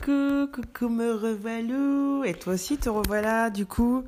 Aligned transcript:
Coucou, 0.00 0.46
coucou, 0.52 0.88
me 0.88 1.12
revoilà. 1.12 2.26
Et 2.26 2.34
toi 2.34 2.54
aussi 2.54 2.78
te 2.78 2.88
revoilà, 2.88 3.50
du 3.50 3.66
coup. 3.66 4.04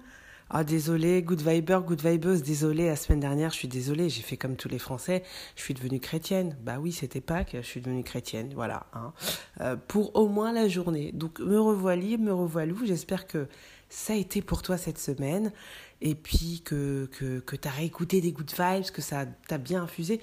Ah, 0.50 0.64
désolé, 0.64 1.22
good 1.22 1.40
viber, 1.40 1.80
good 1.86 2.02
vibeuse, 2.02 2.42
désolé, 2.42 2.86
la 2.86 2.96
semaine 2.96 3.20
dernière, 3.20 3.50
je 3.50 3.56
suis 3.56 3.68
désolée, 3.68 4.10
j'ai 4.10 4.20
fait 4.20 4.36
comme 4.36 4.56
tous 4.56 4.68
les 4.68 4.78
Français, 4.78 5.22
je 5.56 5.62
suis 5.62 5.72
devenue 5.72 5.98
chrétienne. 5.98 6.56
Bah 6.62 6.76
oui, 6.78 6.92
c'était 6.92 7.22
Pâques, 7.22 7.52
je 7.54 7.66
suis 7.66 7.80
devenue 7.80 8.04
chrétienne, 8.04 8.52
voilà, 8.54 8.86
hein. 8.92 9.12
Euh, 9.62 9.76
pour 9.88 10.14
au 10.14 10.28
moins 10.28 10.52
la 10.52 10.68
journée. 10.68 11.10
Donc, 11.12 11.40
me 11.40 11.58
revoilà, 11.58 12.18
me 12.18 12.34
revoilou, 12.34 12.84
j'espère 12.84 13.26
que 13.26 13.46
ça 13.88 14.12
a 14.12 14.16
été 14.16 14.42
pour 14.42 14.60
toi 14.60 14.76
cette 14.76 14.98
semaine, 14.98 15.52
et 16.02 16.14
puis 16.14 16.60
que, 16.64 17.08
que, 17.12 17.40
que 17.40 17.56
tu 17.56 17.68
as 17.68 17.70
réécouté 17.70 18.20
des 18.20 18.32
good 18.32 18.50
vibes, 18.50 18.90
que 18.90 19.02
ça 19.02 19.24
t'a 19.48 19.58
bien 19.58 19.82
infusé. 19.84 20.20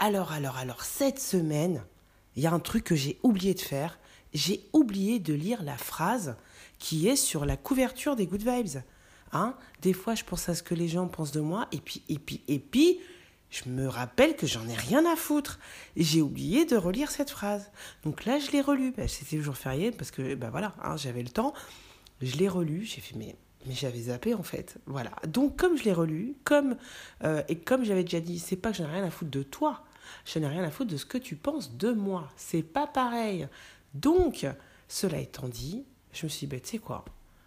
Alors, 0.00 0.32
alors, 0.32 0.56
alors, 0.56 0.82
cette 0.82 1.20
semaine, 1.20 1.82
il 2.34 2.42
y 2.42 2.48
a 2.48 2.52
un 2.52 2.60
truc 2.60 2.82
que 2.82 2.96
j'ai 2.96 3.18
oublié 3.22 3.54
de 3.54 3.60
faire. 3.60 3.98
J'ai 4.34 4.68
oublié 4.72 5.18
de 5.18 5.34
lire 5.34 5.62
la 5.62 5.76
phrase 5.76 6.36
qui 6.78 7.08
est 7.08 7.16
sur 7.16 7.44
la 7.44 7.56
couverture 7.56 8.16
des 8.16 8.26
Good 8.26 8.42
Vibes. 8.42 8.82
Hein 9.32 9.54
des 9.82 9.92
fois, 9.92 10.14
je 10.14 10.24
pense 10.24 10.48
à 10.48 10.54
ce 10.54 10.62
que 10.62 10.74
les 10.74 10.88
gens 10.88 11.06
pensent 11.06 11.32
de 11.32 11.40
moi, 11.40 11.68
et 11.72 11.78
puis, 11.78 12.02
et 12.08 12.18
puis, 12.18 12.42
et 12.48 12.58
puis, 12.58 12.98
je 13.50 13.68
me 13.68 13.86
rappelle 13.86 14.36
que 14.36 14.46
j'en 14.46 14.66
ai 14.68 14.74
rien 14.74 15.04
à 15.10 15.16
foutre. 15.16 15.58
J'ai 15.96 16.22
oublié 16.22 16.64
de 16.64 16.76
relire 16.76 17.10
cette 17.10 17.30
phrase. 17.30 17.70
Donc 18.04 18.24
là, 18.24 18.38
je 18.38 18.50
l'ai 18.50 18.60
relue. 18.60 18.92
Ben, 18.96 19.08
C'était 19.08 19.36
le 19.36 19.42
jour 19.42 19.56
férié, 19.56 19.90
parce 19.90 20.10
que, 20.10 20.34
ben 20.34 20.50
voilà, 20.50 20.74
hein, 20.82 20.96
j'avais 20.96 21.22
le 21.22 21.30
temps. 21.30 21.54
Je 22.20 22.36
l'ai 22.36 22.48
relu, 22.48 22.84
j'ai 22.84 23.00
fait, 23.00 23.16
mais, 23.16 23.36
mais 23.66 23.74
j'avais 23.74 24.02
zappé 24.02 24.34
en 24.34 24.42
fait. 24.42 24.78
Voilà. 24.86 25.12
Donc, 25.26 25.56
comme 25.56 25.76
je 25.76 25.84
l'ai 25.84 25.92
relu, 25.92 26.34
comme, 26.44 26.76
euh, 27.24 27.42
et 27.48 27.56
comme 27.56 27.84
j'avais 27.84 28.04
déjà 28.04 28.20
dit, 28.20 28.38
c'est 28.38 28.56
pas 28.56 28.70
que 28.70 28.78
j'en 28.78 28.84
ai 28.84 28.92
rien 28.92 29.04
à 29.04 29.10
foutre 29.10 29.30
de 29.30 29.42
toi. 29.42 29.84
Je 30.24 30.38
n'ai 30.38 30.48
rien 30.48 30.64
à 30.64 30.70
foutre 30.70 30.90
de 30.90 30.96
ce 30.96 31.06
que 31.06 31.18
tu 31.18 31.36
penses 31.36 31.76
de 31.76 31.92
moi. 31.92 32.28
C'est 32.36 32.62
pas 32.62 32.86
pareil. 32.86 33.46
Donc, 33.94 34.46
cela 34.88 35.18
étant 35.18 35.48
dit, 35.48 35.84
je 36.12 36.26
me 36.26 36.28
suis 36.28 36.46
dit, 36.46 36.50
ben, 36.50 36.60
tu 36.60 36.68
sais 36.68 36.78
quoi 36.78 37.04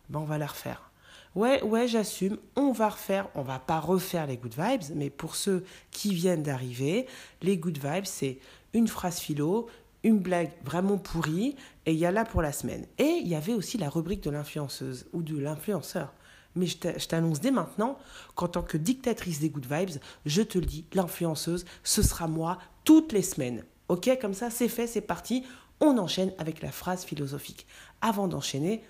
ben, 0.09 0.19
On 0.19 0.25
va 0.25 0.37
la 0.37 0.47
refaire. 0.47 0.91
Ouais, 1.33 1.63
ouais, 1.63 1.87
j'assume, 1.87 2.37
on 2.57 2.73
va 2.73 2.89
refaire, 2.89 3.29
on 3.35 3.41
va 3.41 3.57
pas 3.57 3.79
refaire 3.79 4.27
les 4.27 4.35
good 4.35 4.53
vibes, 4.57 4.95
mais 4.95 5.09
pour 5.09 5.35
ceux 5.35 5.63
qui 5.89 6.13
viennent 6.13 6.43
d'arriver, 6.43 7.07
les 7.41 7.57
good 7.57 7.77
vibes, 7.77 8.05
c'est 8.05 8.39
une 8.73 8.89
phrase 8.89 9.19
philo, 9.19 9.67
une 10.03 10.19
blague 10.19 10.51
vraiment 10.65 10.97
pourrie, 10.97 11.55
et 11.85 11.93
il 11.93 11.97
y 11.97 12.05
a 12.05 12.11
là 12.11 12.25
pour 12.25 12.41
la 12.41 12.51
semaine. 12.51 12.85
Et 12.97 13.21
il 13.21 13.27
y 13.29 13.35
avait 13.35 13.53
aussi 13.53 13.77
la 13.77 13.89
rubrique 13.89 14.23
de 14.23 14.29
l'influenceuse 14.29 15.05
ou 15.13 15.23
de 15.23 15.37
l'influenceur. 15.37 16.13
Mais 16.55 16.65
je 16.65 17.07
t'annonce 17.07 17.39
dès 17.39 17.51
maintenant 17.51 17.97
qu'en 18.35 18.49
tant 18.49 18.61
que 18.61 18.75
dictatrice 18.75 19.39
des 19.39 19.49
good 19.49 19.67
vibes, 19.71 20.01
je 20.25 20.41
te 20.41 20.57
le 20.57 20.65
dis, 20.65 20.85
l'influenceuse, 20.93 21.65
ce 21.83 22.01
sera 22.01 22.27
moi 22.27 22.57
toutes 22.83 23.13
les 23.13 23.21
semaines. 23.21 23.63
Ok, 23.87 24.09
comme 24.19 24.33
ça, 24.33 24.49
c'est 24.49 24.67
fait, 24.67 24.87
c'est 24.87 25.01
parti. 25.01 25.45
On 25.81 25.97
enchaîne 25.97 26.31
avec 26.37 26.61
la 26.61 26.71
phrase 26.71 27.03
philosophique. 27.03 27.65
Avant 28.01 28.27
d'enchaîner, 28.27 28.83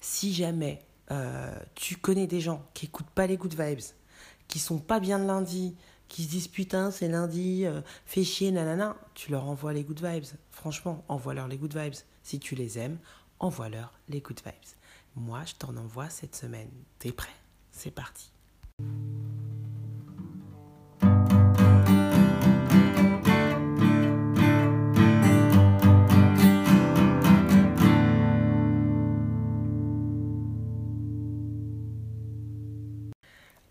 si 0.00 0.34
jamais 0.34 0.82
euh, 1.10 1.58
tu 1.74 1.96
connais 1.96 2.26
des 2.26 2.40
gens 2.40 2.64
qui 2.74 2.86
écoutent 2.86 3.10
pas 3.10 3.26
les 3.26 3.36
good 3.36 3.58
vibes, 3.58 3.80
qui 4.46 4.58
sont 4.58 4.78
pas 4.78 5.00
bien 5.00 5.18
de 5.18 5.24
lundi, 5.24 5.74
qui 6.08 6.24
se 6.24 6.28
disent 6.28 6.48
putain 6.48 6.90
c'est 6.90 7.08
lundi, 7.08 7.64
euh, 7.64 7.80
fais 8.04 8.24
chier, 8.24 8.52
nanana, 8.52 8.96
tu 9.14 9.30
leur 9.30 9.48
envoies 9.48 9.72
les 9.72 9.84
good 9.84 10.04
vibes. 10.04 10.26
Franchement, 10.50 11.02
envoie-leur 11.08 11.48
les 11.48 11.56
good 11.56 11.76
vibes. 11.76 11.94
Si 12.22 12.38
tu 12.38 12.54
les 12.54 12.78
aimes, 12.78 12.98
envoie-leur 13.40 13.98
les 14.08 14.20
good 14.20 14.40
vibes. 14.44 14.54
Moi, 15.16 15.40
je 15.46 15.54
t'en 15.54 15.76
envoie 15.76 16.10
cette 16.10 16.36
semaine. 16.36 16.70
T'es 16.98 17.12
prêt? 17.12 17.32
C'est 17.72 17.90
parti. 17.90 18.30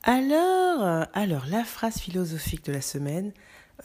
Alors, 0.08 0.84
euh, 0.84 1.04
alors, 1.14 1.48
la 1.48 1.64
phrase 1.64 1.98
philosophique 1.98 2.64
de 2.66 2.72
la 2.72 2.82
semaine, 2.82 3.34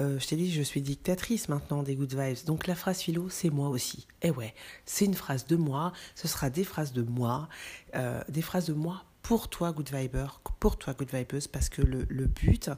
euh, 0.03 0.19
je 0.19 0.27
t'ai 0.27 0.37
dit, 0.37 0.53
je 0.53 0.61
suis 0.61 0.83
dictatrice 0.83 1.49
maintenant 1.49 1.83
des 1.83 1.97
good 1.97 2.15
vibes. 2.15 2.45
Donc 2.45 2.67
la 2.67 2.75
phrase 2.75 3.01
philo, 3.01 3.31
c'est 3.31 3.49
moi 3.49 3.71
aussi. 3.71 4.07
Et 4.21 4.31
ouais, 4.31 4.55
c'est 4.85 5.07
une 5.07 5.15
phrase 5.15 5.47
de 5.47 5.57
moi. 5.57 5.95
Ce 6.15 6.29
sera 6.29 6.51
des 6.51 6.63
phrases 6.63 6.93
de 6.93 7.01
moi, 7.01 7.49
euh, 7.95 8.21
des 8.29 8.43
phrases 8.43 8.67
de 8.67 8.75
moi 8.75 9.03
pour 9.31 9.47
toi, 9.47 9.71
good 9.71 9.95
viber, 9.95 10.27
pour 10.59 10.77
toi, 10.77 10.93
good 10.93 11.15
vibeuse, 11.15 11.47
parce 11.47 11.69
que 11.69 11.83
le, 11.83 12.05
le 12.09 12.27
but, 12.27 12.69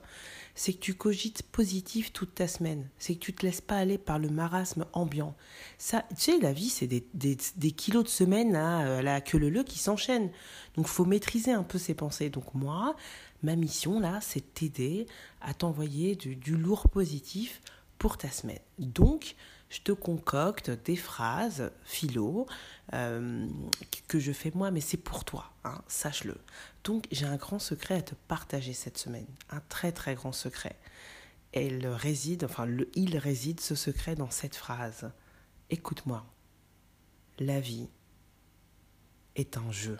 c'est 0.55 0.75
que 0.75 0.81
tu 0.81 0.93
cogites 0.93 1.43
positif 1.45 2.13
toute 2.13 2.35
ta 2.35 2.47
semaine. 2.47 2.91
C'est 2.99 3.15
que 3.15 3.21
tu 3.21 3.33
te 3.33 3.47
laisses 3.47 3.63
pas 3.63 3.79
aller 3.79 3.97
par 3.97 4.19
le 4.19 4.29
marasme 4.29 4.85
ambiant. 4.93 5.35
Ça, 5.79 6.05
tu 6.11 6.17
sais, 6.19 6.39
la 6.41 6.53
vie, 6.53 6.69
c'est 6.69 6.87
des, 6.87 7.71
kilos 7.71 8.05
de 8.05 8.11
semaine 8.11 8.55
à 8.55 8.83
euh, 8.83 9.01
la 9.01 9.23
queue 9.23 9.39
leu 9.39 9.63
qui 9.63 9.79
s'enchaînent. 9.79 10.31
Donc, 10.77 10.89
faut 10.89 11.07
maîtriser 11.07 11.53
un 11.53 11.63
peu 11.63 11.79
ses 11.79 11.95
pensées. 11.95 12.29
Donc, 12.29 12.53
moi, 12.53 12.97
ma 13.43 13.57
mission, 13.57 13.99
là, 13.99 14.19
c'est 14.21 14.41
de 14.41 14.51
t'aider 14.53 15.07
à 15.41 15.55
t'envoyer 15.55 16.17
du, 16.17 16.37
du 16.37 16.55
lourd 16.55 16.91
positif 16.91 17.63
pour 17.97 18.19
ta 18.19 18.29
semaine. 18.29 18.61
Donc, 18.79 19.37
je 19.73 19.81
te 19.81 19.93
concocte 19.93 20.71
des 20.85 20.97
phrases 20.97 21.73
philo 21.83 22.47
euh, 22.93 23.49
que 24.13 24.21
je 24.21 24.33
fais 24.33 24.53
moi, 24.55 24.71
mais 24.71 24.83
c'est 24.83 24.99
pour 24.99 25.25
toi, 25.25 25.55
hein, 25.65 25.81
sache-le. 25.89 26.37
Donc, 26.85 27.07
j'ai 27.11 27.25
un 27.25 27.37
grand 27.37 27.59
secret 27.59 27.95
à 27.95 28.03
te 28.03 28.15
partager 28.15 28.75
cette 28.75 28.99
semaine, 28.99 29.27
un 29.49 29.61
très 29.71 29.91
très 29.91 30.15
grand 30.15 30.33
secret. 30.33 30.79
Elle 31.53 31.87
réside, 31.87 32.45
enfin, 32.45 32.67
le, 32.67 32.91
il 32.95 33.17
réside 33.17 33.61
ce 33.61 33.75
secret 33.75 34.15
dans 34.15 34.29
cette 34.29 34.55
phrase. 34.55 35.11
Écoute-moi, 35.71 36.27
la 37.39 37.59
vie 37.59 37.89
est 39.35 39.57
un 39.57 39.73
jeu. 39.73 39.97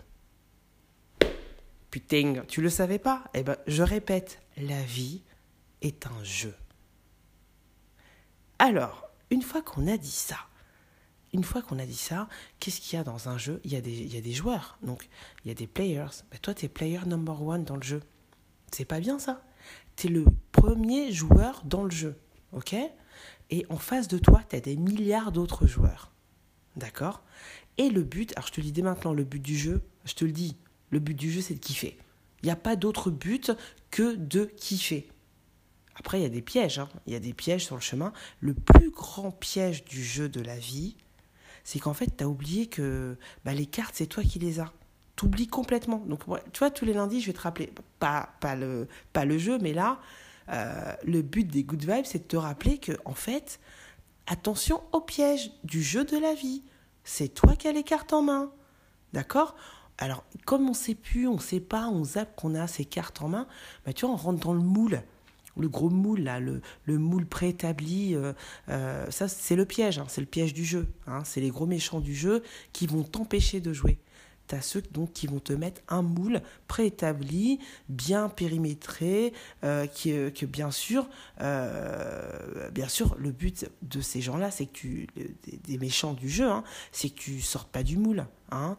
Putain, 1.89 2.43
tu 2.47 2.61
le 2.61 2.69
savais 2.69 2.99
pas? 2.99 3.23
Eh 3.33 3.41
ben, 3.41 3.57
je 3.65 3.81
répète, 3.81 4.43
la 4.57 4.83
vie 4.83 5.23
est 5.81 6.05
un 6.05 6.23
jeu. 6.23 6.53
Alors, 8.59 9.09
une 9.31 9.41
fois 9.41 9.63
qu'on 9.63 9.87
a 9.87 9.97
dit 9.97 10.11
ça, 10.11 10.37
une 11.33 11.43
fois 11.43 11.61
qu'on 11.61 11.79
a 11.79 11.85
dit 11.85 11.97
ça, 11.97 12.29
qu'est-ce 12.59 12.79
qu'il 12.79 12.97
y 12.97 12.99
a 12.99 13.03
dans 13.03 13.27
un 13.27 13.37
jeu? 13.37 13.59
Il 13.63 13.73
y, 13.73 13.75
a 13.75 13.81
des, 13.81 14.31
joueurs, 14.31 14.77
donc 14.83 15.09
il 15.43 15.47
y 15.47 15.51
a 15.51 15.55
des 15.55 15.67
players. 15.67 16.23
Ben, 16.31 16.39
toi, 16.39 16.53
tu 16.53 16.65
es 16.65 16.69
player 16.69 16.99
number 17.07 17.41
one 17.41 17.63
dans 17.63 17.75
le 17.75 17.81
jeu. 17.81 18.01
C'est 18.71 18.85
pas 18.85 18.99
bien 18.99 19.19
ça? 19.19 19.43
Tu 19.95 20.07
es 20.07 20.09
le 20.09 20.25
premier 20.51 21.11
joueur 21.11 21.63
dans 21.65 21.83
le 21.83 21.91
jeu, 21.91 22.15
ok? 22.51 22.75
Et 23.49 23.65
en 23.69 23.77
face 23.77 24.07
de 24.07 24.17
toi, 24.17 24.41
tu 24.47 24.55
as 24.55 24.59
des 24.59 24.75
milliards 24.75 25.31
d'autres 25.31 25.65
joueurs. 25.65 26.11
D'accord? 26.75 27.23
Et 27.77 27.89
le 27.89 28.03
but, 28.03 28.31
alors 28.35 28.47
je 28.47 28.53
te 28.53 28.61
le 28.61 28.65
dis 28.65 28.71
dès 28.71 28.81
maintenant, 28.83 29.13
le 29.13 29.23
but 29.23 29.41
du 29.41 29.57
jeu, 29.57 29.81
je 30.05 30.13
te 30.13 30.25
le 30.25 30.31
dis, 30.31 30.55
le 30.91 30.99
but 30.99 31.15
du 31.15 31.31
jeu, 31.31 31.41
c'est 31.41 31.55
de 31.55 31.59
kiffer. 31.59 31.97
Il 32.41 32.45
n'y 32.45 32.51
a 32.51 32.55
pas 32.55 32.75
d'autre 32.75 33.09
but 33.09 33.51
que 33.89 34.15
de 34.15 34.45
kiffer. 34.45 35.09
Après, 35.95 36.19
il 36.19 36.23
y 36.23 36.25
a 36.25 36.29
des 36.29 36.41
pièges. 36.41 36.79
Hein. 36.79 36.89
Il 37.07 37.13
y 37.13 37.15
a 37.15 37.19
des 37.19 37.33
pièges 37.33 37.65
sur 37.65 37.75
le 37.75 37.81
chemin. 37.81 38.13
Le 38.39 38.53
plus 38.53 38.91
grand 38.91 39.31
piège 39.31 39.85
du 39.85 40.03
jeu 40.03 40.29
de 40.29 40.41
la 40.41 40.57
vie, 40.57 40.95
c'est 41.63 41.79
qu'en 41.79 41.93
fait, 41.93 42.17
tu 42.17 42.23
as 42.23 42.27
oublié 42.27 42.67
que 42.67 43.17
bah, 43.45 43.53
les 43.53 43.65
cartes, 43.65 43.95
c'est 43.95 44.07
toi 44.07 44.23
qui 44.23 44.39
les 44.39 44.59
as. 44.59 44.71
Tu 45.15 45.25
oublies 45.25 45.47
complètement. 45.47 46.03
Donc, 46.07 46.21
tu 46.51 46.59
vois, 46.59 46.71
tous 46.71 46.85
les 46.85 46.93
lundis, 46.93 47.21
je 47.21 47.27
vais 47.27 47.33
te 47.33 47.41
rappeler, 47.41 47.71
pas, 47.99 48.29
pas, 48.39 48.55
le, 48.55 48.87
pas 49.13 49.25
le 49.25 49.37
jeu, 49.37 49.59
mais 49.59 49.73
là, 49.73 49.99
euh, 50.49 50.93
le 51.05 51.21
but 51.21 51.45
des 51.45 51.63
good 51.63 51.83
vibes, 51.83 52.05
c'est 52.05 52.19
de 52.19 52.27
te 52.27 52.37
rappeler 52.37 52.79
que, 52.79 52.93
en 53.05 53.13
fait, 53.13 53.59
attention 54.27 54.81
au 54.91 55.01
piège 55.01 55.51
du 55.63 55.81
jeu 55.81 56.03
de 56.03 56.17
la 56.17 56.33
vie. 56.33 56.63
C'est 57.03 57.29
toi 57.29 57.55
qui 57.55 57.67
as 57.67 57.71
les 57.71 57.83
cartes 57.83 58.13
en 58.13 58.23
main. 58.23 58.51
D'accord? 59.13 59.55
Alors, 59.99 60.23
comme 60.45 60.67
on 60.69 60.73
sait 60.73 60.95
plus, 60.95 61.27
on 61.27 61.37
sait 61.37 61.59
pas, 61.59 61.87
on 61.87 62.03
zappe 62.03 62.35
qu'on 62.35 62.55
a 62.55 62.67
ces 62.67 62.85
cartes 62.85 63.21
en 63.21 63.29
main, 63.29 63.47
bah, 63.85 63.93
tu 63.93 64.05
vois, 64.05 64.15
on 64.15 64.17
rentre 64.17 64.39
dans 64.39 64.53
le 64.53 64.59
moule 64.59 65.03
le 65.57 65.69
gros 65.69 65.89
moule, 65.89 66.21
là, 66.21 66.39
le, 66.39 66.61
le 66.85 66.97
moule 66.97 67.25
préétabli, 67.25 68.15
euh, 68.15 68.33
euh, 68.69 69.09
ça 69.09 69.27
c'est 69.27 69.55
le 69.55 69.65
piège, 69.65 69.99
hein, 69.99 70.05
c'est 70.07 70.21
le 70.21 70.27
piège 70.27 70.53
du 70.53 70.65
jeu. 70.65 70.87
Hein, 71.07 71.23
c'est 71.23 71.41
les 71.41 71.49
gros 71.49 71.65
méchants 71.65 71.99
du 71.99 72.15
jeu 72.15 72.43
qui 72.71 72.87
vont 72.87 73.03
t'empêcher 73.03 73.59
de 73.59 73.71
jouer. 73.71 73.99
tu 74.47 74.55
as 74.55 74.61
ceux 74.61 74.81
donc, 74.91 75.13
qui 75.13 75.27
vont 75.27 75.39
te 75.39 75.53
mettre 75.53 75.81
un 75.87 76.01
moule 76.01 76.41
préétabli, 76.67 77.59
bien 77.87 78.29
périmétré, 78.29 79.33
euh, 79.63 79.85
qui, 79.85 80.11
que 80.33 80.45
bien 80.45 80.71
sûr, 80.71 81.07
bien 81.39 82.87
sûr, 82.87 83.15
le 83.19 83.31
but 83.31 83.69
de 83.83 84.01
ces 84.01 84.21
gens-là, 84.21 84.49
c'est 84.49 84.65
que 84.65 84.73
tu, 84.73 85.07
des, 85.65 85.77
méchants 85.77 86.13
du 86.13 86.29
jeu, 86.29 86.49
hein, 86.49 86.63
c'est 86.91 87.09
que 87.09 87.19
tu 87.19 87.41
sortes 87.41 87.69
pas 87.69 87.83
du 87.83 87.97
moule. 87.97 88.25
Hein, 88.51 88.77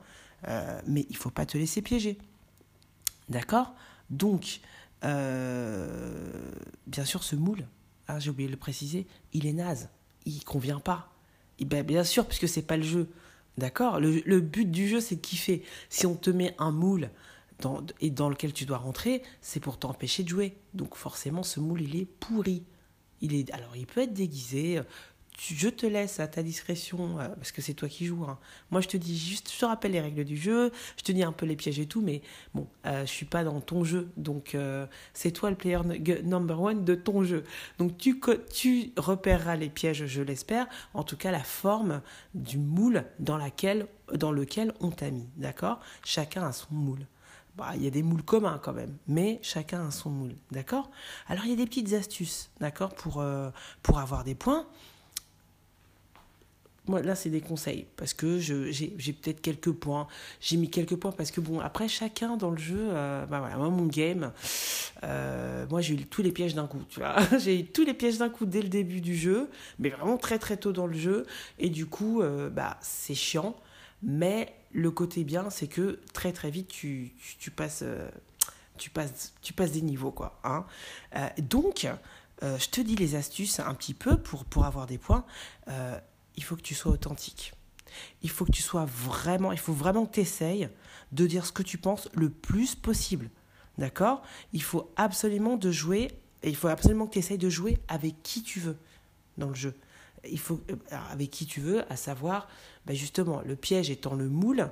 mais 0.86 1.06
il 1.08 1.16
faut 1.16 1.30
pas 1.30 1.46
te 1.46 1.56
laisser 1.56 1.82
piéger. 1.82 2.18
D'accord? 3.28 3.74
Donc, 4.10 4.60
bien 5.04 7.04
sûr, 7.04 7.22
ce 7.22 7.36
moule, 7.36 7.68
hein, 8.08 8.18
j'ai 8.18 8.30
oublié 8.30 8.48
de 8.48 8.54
le 8.54 8.58
préciser, 8.58 9.06
il 9.32 9.46
est 9.46 9.52
naze, 9.52 9.90
il 10.24 10.42
convient 10.44 10.80
pas. 10.80 11.14
Et 11.58 11.64
ben, 11.64 11.84
bien 11.84 12.04
sûr, 12.04 12.26
puisque 12.26 12.48
c'est 12.48 12.62
pas 12.62 12.76
le 12.76 12.82
jeu. 12.82 13.08
D'accord? 13.58 14.00
Le, 14.00 14.40
but 14.40 14.70
du 14.70 14.88
jeu, 14.88 15.00
c'est 15.00 15.16
de 15.16 15.20
kiffer. 15.20 15.62
Si 15.88 16.06
on 16.06 16.16
te 16.16 16.30
met 16.30 16.54
un 16.58 16.72
moule 16.72 17.10
dans, 17.60 17.84
et 18.00 18.10
dans 18.10 18.28
lequel 18.28 18.52
tu 18.52 18.64
dois 18.64 18.78
rentrer, 18.78 19.22
c'est 19.40 19.60
pour 19.60 19.78
t'empêcher 19.78 20.24
de 20.24 20.28
jouer. 20.28 20.56
Donc 20.74 20.96
forcément, 20.96 21.42
ce 21.42 21.60
moule, 21.60 21.82
il 21.82 21.96
est 21.96 22.06
pourri. 22.06 22.64
Il 23.20 23.34
est, 23.34 23.50
alors, 23.52 23.76
il 23.76 23.86
peut 23.86 24.02
être 24.02 24.12
déguisé 24.12 24.80
je 25.38 25.68
te 25.68 25.86
laisse 25.86 26.20
à 26.20 26.28
ta 26.28 26.42
discrétion, 26.42 27.18
euh, 27.18 27.28
parce 27.28 27.52
que 27.52 27.60
c'est 27.60 27.74
toi 27.74 27.88
qui 27.88 28.06
joues. 28.06 28.24
Hein. 28.24 28.38
Moi, 28.70 28.80
je 28.80 28.88
te 28.88 28.96
dis 28.96 29.18
juste, 29.18 29.52
je 29.52 29.58
te 29.58 29.64
rappelle 29.64 29.92
les 29.92 30.00
règles 30.00 30.24
du 30.24 30.36
jeu, 30.36 30.70
je 30.96 31.02
te 31.02 31.12
dis 31.12 31.22
un 31.22 31.32
peu 31.32 31.46
les 31.46 31.56
pièges 31.56 31.78
et 31.78 31.86
tout, 31.86 32.00
mais 32.00 32.22
bon, 32.54 32.66
euh, 32.86 33.04
je 33.04 33.10
suis 33.10 33.26
pas 33.26 33.44
dans 33.44 33.60
ton 33.60 33.84
jeu, 33.84 34.08
donc 34.16 34.54
euh, 34.54 34.86
c'est 35.12 35.32
toi 35.32 35.50
le 35.50 35.56
player 35.56 35.78
number 36.22 36.60
one 36.60 36.84
de 36.84 36.94
ton 36.94 37.24
jeu. 37.24 37.44
Donc 37.78 37.98
tu, 37.98 38.20
tu 38.52 38.92
repéreras 38.96 39.56
les 39.56 39.68
pièges, 39.68 40.06
je 40.06 40.22
l'espère, 40.22 40.66
en 40.94 41.02
tout 41.02 41.16
cas 41.16 41.30
la 41.30 41.42
forme 41.42 42.00
du 42.34 42.58
moule 42.58 43.04
dans, 43.18 43.36
laquelle, 43.36 43.86
dans 44.12 44.32
lequel 44.32 44.72
on 44.80 44.90
t'a 44.90 45.10
mis, 45.10 45.28
d'accord? 45.36 45.80
Chacun 46.04 46.44
a 46.44 46.52
son 46.52 46.72
moule. 46.72 47.06
Bah, 47.56 47.70
il 47.76 47.84
y 47.84 47.86
a 47.86 47.90
des 47.90 48.02
moules 48.02 48.24
communs 48.24 48.58
quand 48.60 48.72
même, 48.72 48.96
mais 49.06 49.38
chacun 49.42 49.86
a 49.86 49.90
son 49.92 50.10
moule, 50.10 50.34
d'accord? 50.50 50.90
Alors 51.28 51.44
il 51.44 51.50
y 51.50 51.52
a 51.52 51.56
des 51.56 51.66
petites 51.66 51.92
astuces, 51.92 52.50
d'accord, 52.60 52.94
pour, 52.94 53.24
pour 53.82 53.98
avoir 53.98 54.24
des 54.24 54.34
points 54.34 54.66
moi 56.86 57.00
là 57.02 57.14
c'est 57.14 57.30
des 57.30 57.40
conseils 57.40 57.86
parce 57.96 58.12
que 58.12 58.38
j'ai 58.38 59.12
peut-être 59.12 59.40
quelques 59.40 59.72
points. 59.72 60.06
J'ai 60.40 60.56
mis 60.56 60.70
quelques 60.70 60.96
points 60.96 61.12
parce 61.12 61.30
que 61.30 61.40
bon 61.40 61.60
après 61.60 61.88
chacun 61.88 62.36
dans 62.36 62.50
le 62.50 62.58
jeu 62.58 62.88
euh, 62.90 63.24
bah 63.26 63.40
voilà 63.40 63.56
moi 63.56 63.70
mon 63.70 63.86
game 63.86 64.32
euh, 65.02 65.66
moi 65.70 65.80
j'ai 65.80 65.94
eu 65.94 66.04
tous 66.04 66.22
les 66.22 66.32
pièges 66.32 66.54
d'un 66.54 66.66
coup 66.66 66.82
tu 66.88 67.00
vois. 67.00 67.16
J'ai 67.38 67.60
eu 67.60 67.64
tous 67.64 67.84
les 67.84 67.94
pièges 67.94 68.18
d'un 68.18 68.28
coup 68.28 68.46
dès 68.46 68.62
le 68.62 68.68
début 68.68 69.00
du 69.00 69.16
jeu 69.16 69.48
mais 69.78 69.88
vraiment 69.88 70.18
très 70.18 70.38
très 70.38 70.56
tôt 70.56 70.72
dans 70.72 70.86
le 70.86 70.96
jeu. 70.96 71.26
Et 71.58 71.70
du 71.70 71.86
coup 71.86 72.20
euh, 72.20 72.50
bah 72.50 72.78
c'est 72.82 73.14
chiant. 73.14 73.56
Mais 74.02 74.54
le 74.72 74.90
côté 74.90 75.24
bien 75.24 75.48
c'est 75.50 75.68
que 75.68 76.00
très 76.12 76.32
très 76.32 76.50
vite 76.50 76.68
tu, 76.68 77.12
tu, 77.38 77.50
passes 77.50 77.84
tu 78.76 78.90
passes 78.90 79.32
tu 79.40 79.54
passes 79.54 79.72
des 79.72 79.80
niveaux 79.80 80.10
quoi 80.10 80.38
hein. 80.44 80.66
Donc 81.38 81.86
je 82.42 82.68
te 82.68 82.82
dis 82.82 82.96
les 82.96 83.14
astuces 83.14 83.60
un 83.60 83.72
petit 83.72 83.94
peu 83.94 84.18
pour, 84.18 84.44
pour 84.44 84.66
avoir 84.66 84.86
des 84.86 84.98
points 84.98 85.24
il 86.36 86.44
faut 86.44 86.56
que 86.56 86.62
tu 86.62 86.74
sois 86.74 86.92
authentique. 86.92 87.52
Il 88.22 88.30
faut 88.30 88.44
que 88.44 88.52
tu 88.52 88.62
sois 88.62 88.86
vraiment, 88.86 89.52
il 89.52 89.58
faut 89.58 89.72
vraiment 89.72 90.06
que 90.06 90.14
tu 90.14 90.20
essayes 90.20 90.68
de 91.12 91.26
dire 91.26 91.46
ce 91.46 91.52
que 91.52 91.62
tu 91.62 91.78
penses 91.78 92.08
le 92.14 92.28
plus 92.28 92.74
possible. 92.74 93.30
D'accord? 93.78 94.22
Il 94.52 94.62
faut 94.62 94.90
absolument 94.96 95.56
de 95.56 95.70
jouer, 95.70 96.10
et 96.42 96.48
il 96.48 96.56
faut 96.56 96.68
absolument 96.68 97.06
que 97.06 97.14
tu 97.14 97.18
essayes 97.18 97.38
de 97.38 97.50
jouer 97.50 97.78
avec 97.88 98.22
qui 98.22 98.42
tu 98.42 98.60
veux 98.60 98.76
dans 99.38 99.48
le 99.48 99.54
jeu. 99.54 99.74
Il 100.28 100.38
faut, 100.38 100.60
euh, 100.70 100.76
avec 101.10 101.30
qui 101.30 101.46
tu 101.46 101.60
veux, 101.60 101.90
à 101.92 101.96
savoir, 101.96 102.48
ben 102.86 102.94
justement, 102.94 103.42
le 103.44 103.56
piège 103.56 103.90
étant 103.90 104.14
le 104.14 104.28
moule, 104.28 104.70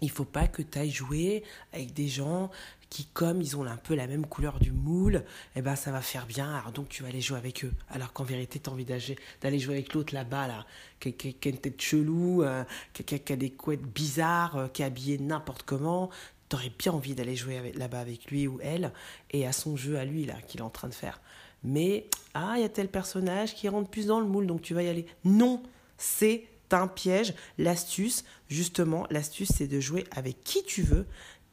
il 0.00 0.10
faut 0.10 0.24
pas 0.24 0.46
que 0.46 0.62
tu 0.62 0.78
ailles 0.78 0.90
jouer 0.90 1.42
avec 1.72 1.92
des 1.92 2.08
gens 2.08 2.50
qui, 2.90 3.06
comme 3.06 3.40
ils 3.40 3.56
ont 3.56 3.64
un 3.64 3.76
peu 3.76 3.94
la 3.94 4.08
même 4.08 4.26
couleur 4.26 4.58
du 4.58 4.72
moule, 4.72 5.24
eh 5.54 5.62
ben 5.62 5.76
ça 5.76 5.92
va 5.92 6.02
faire 6.02 6.26
bien. 6.26 6.52
Alors 6.52 6.72
donc 6.72 6.88
tu 6.88 7.02
vas 7.02 7.08
aller 7.08 7.20
jouer 7.20 7.38
avec 7.38 7.64
eux. 7.64 7.72
Alors 7.88 8.12
qu'en 8.12 8.24
vérité, 8.24 8.58
tu 8.58 8.68
as 8.68 8.72
envie 8.72 8.84
d'aller 8.84 9.58
jouer 9.58 9.74
avec 9.74 9.94
l'autre 9.94 10.12
là-bas, 10.12 10.48
là, 10.48 10.66
qui, 10.98 11.36
a 11.44 11.48
une 11.48 11.58
tête 11.58 11.80
chelou, 11.80 12.42
euh, 12.42 12.64
qui, 12.92 13.32
a 13.32 13.36
des 13.36 13.50
couettes 13.50 13.82
bizarres, 13.82 14.56
euh, 14.56 14.68
qui 14.68 14.82
est 14.82 14.84
habillé 14.84 15.18
n'importe 15.18 15.62
comment. 15.62 16.10
Tu 16.48 16.56
aurais 16.56 16.72
bien 16.76 16.92
envie 16.92 17.14
d'aller 17.14 17.36
jouer 17.36 17.72
là-bas 17.76 18.00
avec 18.00 18.28
lui 18.28 18.48
ou 18.48 18.58
elle 18.60 18.92
et 19.30 19.46
à 19.46 19.52
son 19.52 19.76
jeu 19.76 19.96
à 19.96 20.04
lui 20.04 20.26
là 20.26 20.34
qu'il 20.48 20.60
est 20.60 20.64
en 20.64 20.70
train 20.70 20.88
de 20.88 20.94
faire. 20.94 21.20
Mais 21.62 22.06
ah, 22.34 22.54
il 22.56 22.62
y 22.62 22.64
a 22.64 22.68
tel 22.68 22.88
personnage 22.88 23.54
qui 23.54 23.68
rentre 23.68 23.88
plus 23.88 24.06
dans 24.06 24.18
le 24.18 24.26
moule, 24.26 24.46
donc 24.46 24.62
tu 24.62 24.74
vas 24.74 24.82
y 24.82 24.88
aller. 24.88 25.06
Non, 25.24 25.62
c'est 25.96 26.44
un 26.72 26.88
piège. 26.88 27.34
L'astuce, 27.58 28.24
justement, 28.48 29.06
l'astuce, 29.10 29.52
c'est 29.54 29.66
de 29.66 29.80
jouer 29.80 30.04
avec 30.10 30.42
qui 30.44 30.62
tu 30.64 30.82
veux 30.82 31.06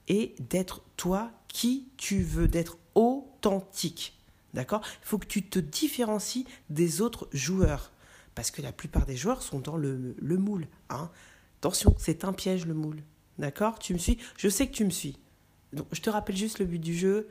et 0.07 0.35
d'être 0.39 0.83
toi 0.95 1.31
qui 1.47 1.89
tu 1.97 2.21
veux, 2.21 2.47
d'être 2.47 2.77
authentique. 2.95 4.17
D'accord? 4.53 4.81
Il 5.03 5.07
faut 5.07 5.17
que 5.17 5.27
tu 5.27 5.43
te 5.43 5.59
différencies 5.59 6.45
des 6.69 7.01
autres 7.01 7.27
joueurs. 7.33 7.91
Parce 8.35 8.51
que 8.51 8.61
la 8.61 8.71
plupart 8.71 9.05
des 9.05 9.17
joueurs 9.17 9.41
sont 9.41 9.59
dans 9.59 9.77
le, 9.77 10.15
le 10.17 10.37
moule. 10.37 10.67
Hein 10.89 11.09
Attention, 11.59 11.95
c'est 11.97 12.23
un 12.23 12.33
piège 12.33 12.65
le 12.65 12.73
moule. 12.73 13.01
D'accord? 13.39 13.79
Tu 13.79 13.93
me 13.93 13.97
suis? 13.97 14.17
Je 14.37 14.47
sais 14.47 14.67
que 14.67 14.73
tu 14.73 14.85
me 14.85 14.89
suis. 14.89 15.17
Donc, 15.73 15.87
je 15.91 16.01
te 16.01 16.09
rappelle 16.09 16.37
juste 16.37 16.59
le 16.59 16.65
but 16.65 16.79
du 16.79 16.95
jeu, 16.95 17.27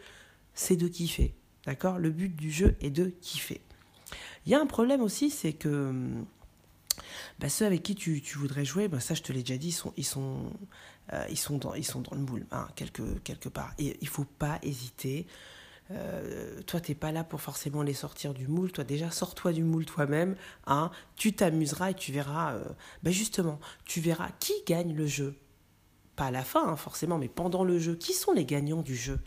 c'est 0.55 0.77
de 0.77 0.89
kiffer. 0.89 1.35
D'accord? 1.65 1.99
Le 1.99 2.11
but 2.11 2.35
du 2.35 2.51
jeu 2.51 2.77
est 2.81 2.91
de 2.91 3.07
kiffer. 3.21 3.61
Il 4.45 4.53
y 4.53 4.55
a 4.55 4.61
un 4.61 4.67
problème 4.67 5.01
aussi, 5.01 5.31
c'est 5.31 5.53
que 5.53 5.93
bah, 7.39 7.49
ceux 7.49 7.67
avec 7.67 7.83
qui 7.83 7.95
tu, 7.95 8.23
voudrais 8.37 8.65
jouer, 8.65 8.89
bah, 8.89 9.01
ça 9.01 9.15
je 9.15 9.23
te 9.23 9.33
l'ai 9.33 9.43
déjà 9.43 9.59
dit, 9.59 9.69
ils 9.69 9.73
sont, 9.73 9.93
ils 9.97 10.05
sont, 10.05 10.53
euh, 11.13 11.27
ils, 11.29 11.39
sont 11.39 11.59
dans, 11.59 11.75
ils 11.75 11.85
sont 11.85 12.01
dans 12.01 12.17
le 12.17 12.23
moule, 12.23 12.47
hein, 12.51 12.69
quelque, 12.77 13.03
quelque 13.19 13.49
part. 13.49 13.75
Et 13.79 13.97
il 14.01 14.09
faut 14.09 14.25
pas 14.25 14.59
hésiter. 14.63 15.27
Euh, 15.93 16.63
toi, 16.63 16.81
t'es 16.81 16.95
pas 16.95 17.13
là 17.13 17.25
pour 17.25 17.41
forcément 17.41 17.83
les 17.83 17.95
sortir 17.95 18.35
du 18.35 18.49
moule. 18.49 18.73
Toi, 18.73 18.85
déjà, 18.85 19.11
sors-toi 19.11 19.53
du 19.53 19.63
moule 19.63 19.85
toi-même. 19.85 20.35
Hein, 20.67 20.91
tu 21.17 21.33
t'amuseras 21.33 21.91
et 21.91 21.95
tu 21.95 22.13
verras. 22.13 22.55
Euh, 22.55 22.65
bah, 23.03 23.11
justement, 23.11 23.61
tu 23.85 24.01
verras 24.01 24.31
qui 24.41 24.55
gagne 24.67 24.95
le 24.95 25.07
jeu. 25.07 25.39
Pas 26.17 26.27
à 26.27 26.31
la 26.31 26.43
fin, 26.43 26.67
hein, 26.67 26.77
forcément, 26.77 27.19
mais 27.19 27.29
pendant 27.29 27.65
le 27.65 27.79
jeu. 27.79 27.95
Qui 27.97 28.15
sont 28.15 28.33
les 28.33 28.47
gagnants 28.47 28.83
du 28.83 28.97
jeu? 28.97 29.21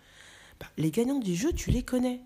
Bah, 0.60 0.68
Les 0.78 0.92
gagnants 0.92 1.20
du 1.20 1.36
jeu, 1.36 1.54
tu 1.54 1.72
les 1.72 1.84
connais. 1.84 2.22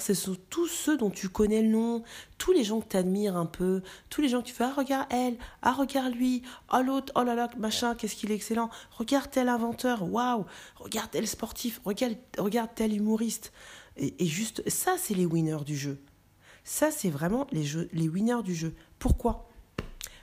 Ce 0.00 0.14
sont 0.14 0.36
tous 0.50 0.66
ceux 0.66 0.96
dont 0.96 1.10
tu 1.10 1.28
connais 1.28 1.62
le 1.62 1.68
nom, 1.68 2.02
tous 2.38 2.52
les 2.52 2.64
gens 2.64 2.80
que 2.80 2.88
tu 2.88 2.96
admires 2.96 3.36
un 3.36 3.46
peu, 3.46 3.82
tous 4.10 4.20
les 4.20 4.28
gens 4.28 4.42
que 4.42 4.48
tu 4.48 4.52
fais 4.52 4.64
Ah, 4.64 4.74
regarde 4.76 5.06
elle, 5.10 5.36
ah, 5.62 5.72
regarde 5.72 6.12
lui, 6.12 6.42
oh 6.72 6.82
l'autre, 6.84 7.12
oh 7.14 7.22
là 7.22 7.34
là, 7.34 7.48
machin, 7.56 7.94
qu'est-ce 7.94 8.16
qu'il 8.16 8.32
est 8.32 8.34
excellent, 8.34 8.68
regarde 8.90 9.30
tel 9.30 9.48
inventeur, 9.48 10.02
waouh, 10.02 10.44
regarde 10.76 11.10
tel 11.12 11.26
sportif, 11.26 11.80
regarde, 11.84 12.16
regarde 12.38 12.70
tel 12.74 12.94
humoriste. 12.94 13.52
Et, 13.96 14.26
juste, 14.26 14.68
ça, 14.68 14.96
c'est 14.98 15.14
les 15.14 15.24
winners 15.24 15.64
du 15.64 15.76
jeu. 15.76 15.98
Ça, 16.64 16.90
c'est 16.90 17.08
vraiment 17.08 17.46
les, 17.52 17.64
jeux, 17.64 17.88
les 17.92 18.08
winners 18.08 18.42
du 18.42 18.54
jeu. 18.54 18.74
Pourquoi? 18.98 19.48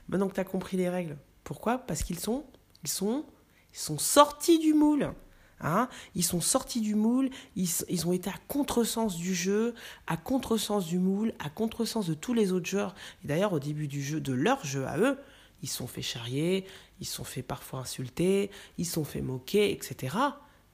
Maintenant 0.09 0.27
que 0.27 0.35
tu 0.35 0.41
as 0.41 0.45
compris 0.45 0.77
les 0.77 0.89
règles. 0.89 1.17
Pourquoi? 1.43 1.79
Parce 1.79 2.03
qu'ils 2.03 2.19
sont, 2.19 2.45
ils 2.83 2.89
sont, 2.89 3.25
ils 3.73 3.79
sont 3.79 3.97
sortis 3.97 4.59
du 4.59 4.73
moule. 4.73 5.13
Hein. 5.61 5.87
ils 6.13 6.23
sont 6.23 6.41
sortis 6.41 6.81
du 6.81 6.95
moule, 6.95 7.29
ils, 7.55 8.07
ont 8.07 8.11
été 8.11 8.29
à 8.29 8.35
contresens 8.47 9.15
du 9.15 9.33
jeu, 9.33 9.73
à 10.07 10.17
contresens 10.17 10.85
du 10.85 10.99
moule, 10.99 11.33
à 11.39 11.49
contresens 11.49 12.05
de 12.05 12.13
tous 12.13 12.33
les 12.33 12.51
autres 12.51 12.65
joueurs. 12.65 12.95
Et 13.23 13.27
d'ailleurs, 13.27 13.53
au 13.53 13.59
début 13.59 13.87
du 13.87 14.03
jeu, 14.03 14.19
de 14.19 14.33
leur 14.33 14.65
jeu 14.65 14.85
à 14.85 14.97
eux, 14.97 15.17
ils 15.61 15.69
sont 15.69 15.87
fait 15.87 16.01
charrier, 16.01 16.65
ils 16.99 17.07
sont 17.07 17.23
fait 17.23 17.41
parfois 17.41 17.79
insulter, 17.79 18.51
ils 18.77 18.85
sont 18.85 19.05
fait 19.05 19.21
moquer, 19.21 19.71
etc. 19.71 20.17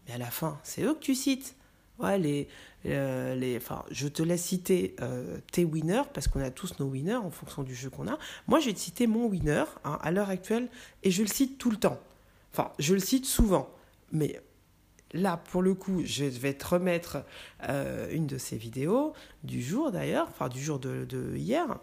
Mais 0.08 0.14
à 0.14 0.18
la 0.18 0.32
fin, 0.32 0.60
c'est 0.64 0.82
eux 0.82 0.96
que 0.96 1.00
tu 1.00 1.16
cites. 1.16 1.56
Ouais, 2.00 2.18
les, 2.18 2.48
euh, 2.86 3.36
les, 3.36 3.58
enfin, 3.58 3.84
je 3.92 4.08
te 4.08 4.24
laisse 4.24 4.44
citer 4.44 4.96
euh, 5.02 5.38
tes 5.52 5.66
winners 5.66 6.04
parce 6.14 6.28
qu'on 6.30 6.40
a 6.40 6.50
tous 6.50 6.80
nos 6.80 6.86
winners 6.86 7.16
en 7.16 7.30
fonction 7.30 7.62
du 7.62 7.76
jeu 7.76 7.90
qu'on 7.90 8.08
a. 8.08 8.18
Moi, 8.48 8.60
je 8.60 8.68
vais 8.68 8.74
te 8.74 8.80
citer 8.80 9.06
mon 9.06 9.28
winner 9.28 9.66
hein, 9.84 10.00
à 10.02 10.12
l'heure 10.12 10.30
actuelle 10.30 10.70
et 11.04 11.12
je 11.12 11.22
le 11.22 11.28
cite 11.28 11.58
tout 11.58 11.70
le 11.70 11.78
temps. 11.78 12.00
Enfin, 12.54 12.72
je 12.80 12.94
le 12.94 13.00
cite 13.00 13.26
souvent, 13.26 13.70
mais 14.12 14.42
là, 15.14 15.38
pour 15.38 15.62
le 15.62 15.74
coup, 15.74 16.02
je 16.06 16.26
vais 16.26 16.54
te 16.54 16.66
remettre 16.66 17.24
euh, 17.68 18.10
une 18.12 18.28
de 18.28 18.38
ces 18.38 18.58
vidéos 18.58 19.14
du 19.44 19.62
jour 19.62 19.92
d'ailleurs, 19.92 20.28
enfin 20.30 20.50
du 20.50 20.62
jour 20.62 20.80
de, 20.80 21.36
hier, 21.36 21.80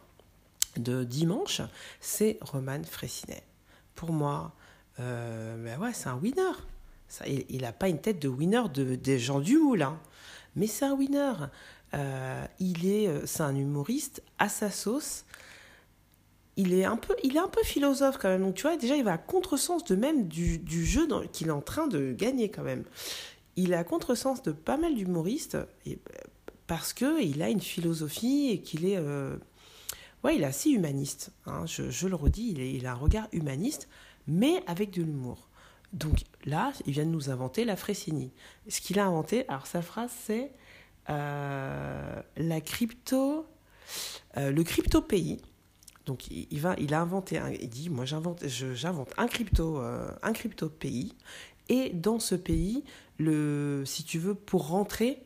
de 0.77 1.05
dimanche, 1.05 1.63
c'est 2.01 2.39
Roman 2.41 2.83
Fressinet. 2.85 3.43
Pour 3.95 4.13
moi, 4.13 4.53
euh, 5.01 5.57
ben 5.63 5.93
c'est 5.93 6.09
un 6.09 6.17
winner. 6.17 6.53
Il 7.27 7.63
n'a 7.63 7.73
pas 7.73 7.89
une 7.89 8.01
tête 8.01 8.21
de 8.21 8.29
winner 8.29 8.63
de, 8.73 8.97
des 8.97 9.19
gens 9.19 9.41
du 9.41 9.59
moule, 9.59 9.83
hein. 9.83 9.99
mais 10.55 10.67
c'est 10.67 10.85
un 10.85 10.95
winner. 10.95 11.33
Euh, 11.95 12.45
il 12.59 12.87
est, 12.87 13.27
c'est 13.27 13.43
un 13.43 13.55
humoriste 13.55 14.23
à 14.39 14.49
sa 14.49 14.71
sauce 14.71 15.25
il 16.57 16.75
est 16.75 16.85
un 16.85 16.97
peu, 16.97 17.15
il 17.23 17.37
est 17.37 17.41
un 17.41 17.49
peu 17.49 17.63
philosophe 17.63 18.19
quand 18.19 18.29
même. 18.29 18.43
Donc 18.43 18.55
tu 18.55 18.63
vois, 18.63 18.77
déjà 18.77 18.97
il 18.97 19.05
va 19.05 19.13
à 19.13 19.19
contresens 19.19 19.85
de 19.85 19.95
même 19.95 20.29
du, 20.29 20.59
du 20.59 20.85
jeu 20.85 21.07
qu'il 21.33 21.49
est 21.49 21.53
en 21.53 21.61
train 21.61 21.87
de 21.87 22.13
gagner 22.13 22.51
quand 22.51 22.63
même. 22.63 22.85
Il 23.57 23.73
est 23.73 23.77
à 23.77 23.85
contresens 23.85 24.43
de 24.43 24.53
pas 24.53 24.77
mal 24.77 24.95
d'humoristes 24.95 25.57
parce 26.67 26.93
que 26.93 27.23
il 27.23 27.43
a 27.43 27.49
une 27.49 27.61
philosophie 27.61 28.51
et 28.51 28.61
qu'il 28.61 28.87
est, 28.87 28.97
euh, 28.97 29.37
ouais, 30.25 30.37
il 30.37 30.43
est 30.43 30.47
assez 30.47 30.71
humaniste. 30.71 31.33
Hein. 31.47 31.65
Je, 31.67 31.91
je, 31.91 32.09
le 32.09 32.17
redis, 32.17 32.55
il, 32.57 32.87
a 32.87 32.93
un 32.93 32.97
regard 32.97 33.29
humaniste, 33.33 33.89
mais 34.27 34.63
avec 34.67 34.91
de 34.91 35.03
l'humour. 35.03 35.49
Donc 35.93 36.25
là, 36.45 36.73
il 36.87 36.93
vient 36.93 37.05
de 37.05 37.11
nous 37.11 37.31
inventer 37.31 37.65
la 37.65 37.77
Fressini. 37.77 38.33
Ce 38.69 38.81
qu'il 38.81 38.99
a 38.99 39.07
inventé, 39.07 39.49
alors 39.49 39.67
sa 39.67 39.83
phrase 39.83 40.11
c'est 40.25 40.53
euh, 41.09 42.23
la 42.37 42.61
crypto, 42.61 43.47
euh, 44.37 44.51
le 44.51 44.65
crypto 44.65 45.01
pays. 45.01 45.41
Donc 46.07 46.29
il, 46.31 46.65
a 46.95 47.01
inventé, 47.01 47.41
il 47.61 47.69
dit 47.69 47.91
moi 47.91 48.05
j'invente, 48.05 48.47
j'invente 48.47 49.13
un 49.19 49.27
crypto, 49.27 49.81
euh, 49.81 50.09
un 50.23 50.33
crypto 50.33 50.69
pays. 50.69 51.13
Et 51.69 51.91
dans 51.91 52.21
ce 52.21 52.37
pays, 52.37 52.85
le, 53.19 53.83
si 53.85 54.05
tu 54.05 54.19
veux, 54.19 54.35
pour 54.35 54.69
rentrer, 54.69 55.23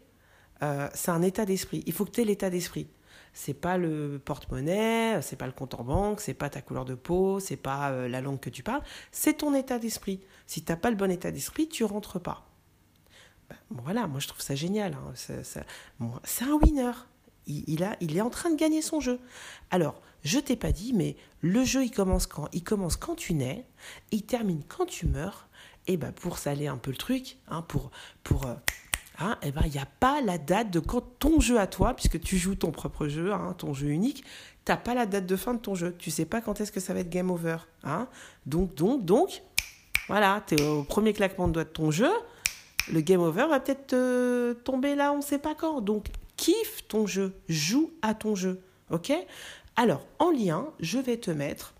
c'est 0.95 1.11
un 1.11 1.23
état 1.23 1.45
d'esprit. 1.45 1.83
Il 1.87 1.93
faut 1.93 2.05
que 2.05 2.11
tu 2.11 2.23
aies 2.23 2.25
l'état 2.25 2.51
d'esprit 2.51 2.89
c'est 3.33 3.55
pas 3.55 3.79
le 3.79 4.21
porte-monnaie, 4.25 5.21
c'est 5.23 5.37
pas 5.37 5.47
le 5.47 5.53
compte 5.53 5.75
en 5.75 5.85
banque, 5.85 6.21
c'est 6.21 6.35
pas 6.35 6.51
ta 6.51 6.63
couleur 6.63 6.85
de 6.85 6.95
peau, 6.95 7.41
c'est 7.41 7.57
pas 7.57 7.91
euh, 7.91 8.09
la 8.09 8.21
langue 8.21 8.41
que 8.41 8.51
tu 8.51 8.63
parles, 8.63 8.83
c'est 9.13 9.39
ton 9.39 9.55
état 9.55 9.79
d'esprit. 9.79 10.21
Si 10.47 10.63
tu 10.65 10.73
n'as 10.73 10.77
pas 10.77 10.91
le 10.91 10.97
bon 10.97 11.11
état 11.11 11.31
d'esprit, 11.31 11.69
tu 11.69 11.85
rentres 11.85 12.21
pas. 12.21 12.47
Ben, 13.49 13.57
voilà, 13.71 14.07
moi 14.07 14.21
je 14.21 14.29
trouve 14.29 14.41
ça 14.41 14.55
génial. 14.55 14.95
Hein. 14.95 15.13
C'est 16.25 16.45
un 16.45 16.55
winner. 16.55 16.93
Il, 17.47 17.97
il 18.01 18.17
est 18.17 18.21
en 18.21 18.31
train 18.31 18.51
de 18.51 18.57
gagner 18.57 18.83
son 18.83 19.01
jeu. 19.01 19.19
Alors, 19.71 20.01
je 20.23 20.39
t'ai 20.39 20.57
pas 20.57 20.73
dit, 20.73 20.93
mais 20.93 21.17
le 21.41 21.65
jeu 21.65 21.85
il 21.85 21.91
commence 21.91 22.27
quand 22.27 22.49
Il 22.53 22.63
commence 22.63 22.97
quand 22.97 23.15
tu 23.15 23.35
nais, 23.35 23.65
il 24.11 24.23
termine 24.23 24.63
quand 24.69 24.87
tu 24.87 25.07
meurs. 25.07 25.49
Et 25.87 25.97
ben 25.97 26.13
pour 26.13 26.39
saler 26.39 26.67
un 26.67 26.77
peu 26.77 26.91
le 26.91 26.97
truc, 26.97 27.39
hein, 27.49 27.63
pour, 27.63 27.91
pour 28.23 28.47
euh, 28.47 28.55
Hein, 29.23 29.37
eh 29.43 29.51
ben, 29.51 29.63
il 29.67 29.73
n'y 29.73 29.79
a 29.79 29.89
pas 30.01 30.23
la 30.23 30.39
date 30.39 30.71
de 30.71 30.81
quand 30.81 31.03
ton 31.19 31.41
jeu 31.41 31.61
à 31.61 31.67
toi, 31.67 31.93
puisque 31.95 32.19
tu 32.21 32.39
joues 32.39 32.55
ton 32.55 32.71
propre 32.71 33.07
jeu, 33.07 33.33
hein, 33.33 33.55
ton 33.59 33.75
jeu 33.75 33.89
unique, 33.89 34.25
tu 34.65 34.73
n'as 34.73 34.79
pas 34.79 34.95
la 34.95 35.05
date 35.05 35.27
de 35.27 35.37
fin 35.37 35.53
de 35.53 35.59
ton 35.59 35.75
jeu. 35.75 35.95
Tu 35.99 36.11
sais 36.11 36.25
pas 36.25 36.41
quand 36.41 36.61
est-ce 36.61 36.73
que 36.73 36.81
ça 36.81 36.95
va 36.95 37.01
être 37.01 37.11
game 37.11 37.31
over. 37.31 37.59
Hein. 37.85 38.09
Donc, 38.47 38.75
donc, 38.75 39.05
donc, 39.05 39.43
voilà, 40.09 40.43
tu 40.47 40.55
es 40.55 40.63
au 40.63 40.85
premier 40.85 41.13
claquement 41.13 41.49
de 41.49 41.53
doigts 41.53 41.65
de 41.65 41.69
ton 41.69 41.91
jeu. 41.91 42.11
Le 42.91 43.03
game 43.03 43.21
over 43.21 43.47
va 43.47 43.61
peut-être 43.61 44.63
tomber 44.65 44.95
là, 44.95 45.13
on 45.13 45.19
ne 45.19 45.23
sait 45.23 45.39
pas 45.39 45.55
quand. 45.55 45.83
Donc, 45.83 46.07
kiffe 46.37 46.89
ton 46.89 47.07
jeu, 47.07 47.35
joue 47.47 47.93
à 48.01 48.15
ton 48.15 48.35
jeu. 48.35 48.63
OK? 48.89 49.13
Alors, 49.81 50.07
en 50.19 50.31
lien, 50.31 50.67
je 50.81 50.99
vais 50.99 51.17
te 51.17 51.31
mettre 51.31 51.73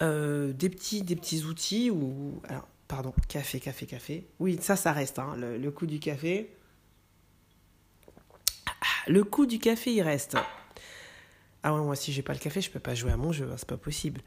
euh, 0.00 0.54
des, 0.54 0.70
petits, 0.70 1.44
outils 1.44 1.90
ou. 1.90 2.40
Alors, 2.48 2.66
Pardon, 2.88 3.12
café, 3.28 3.60
café, 3.60 3.84
café. 3.84 4.26
Oui, 4.38 4.58
ça, 4.62 4.74
ça 4.74 4.92
reste, 4.92 5.18
hein, 5.18 5.36
le, 5.36 5.70
coup 5.70 5.84
du 5.84 6.00
café. 6.00 6.50
Ah, 8.66 8.70
le 9.06 9.22
coup 9.22 9.44
du 9.44 9.58
café, 9.58 9.92
il 9.92 10.00
reste. 10.00 10.38
Ah 11.62 11.74
ouais, 11.74 11.82
moi, 11.82 11.94
si 11.94 12.10
j'ai 12.10 12.22
pas 12.22 12.32
le 12.32 12.38
café, 12.38 12.62
je 12.62 12.70
peux 12.70 12.80
pas 12.80 12.94
jouer 12.94 13.12
à 13.12 13.18
mon 13.18 13.32
jeu, 13.32 13.50
hein, 13.52 13.56
c'est 13.58 13.68
pas 13.68 13.76
possible. 13.76 14.22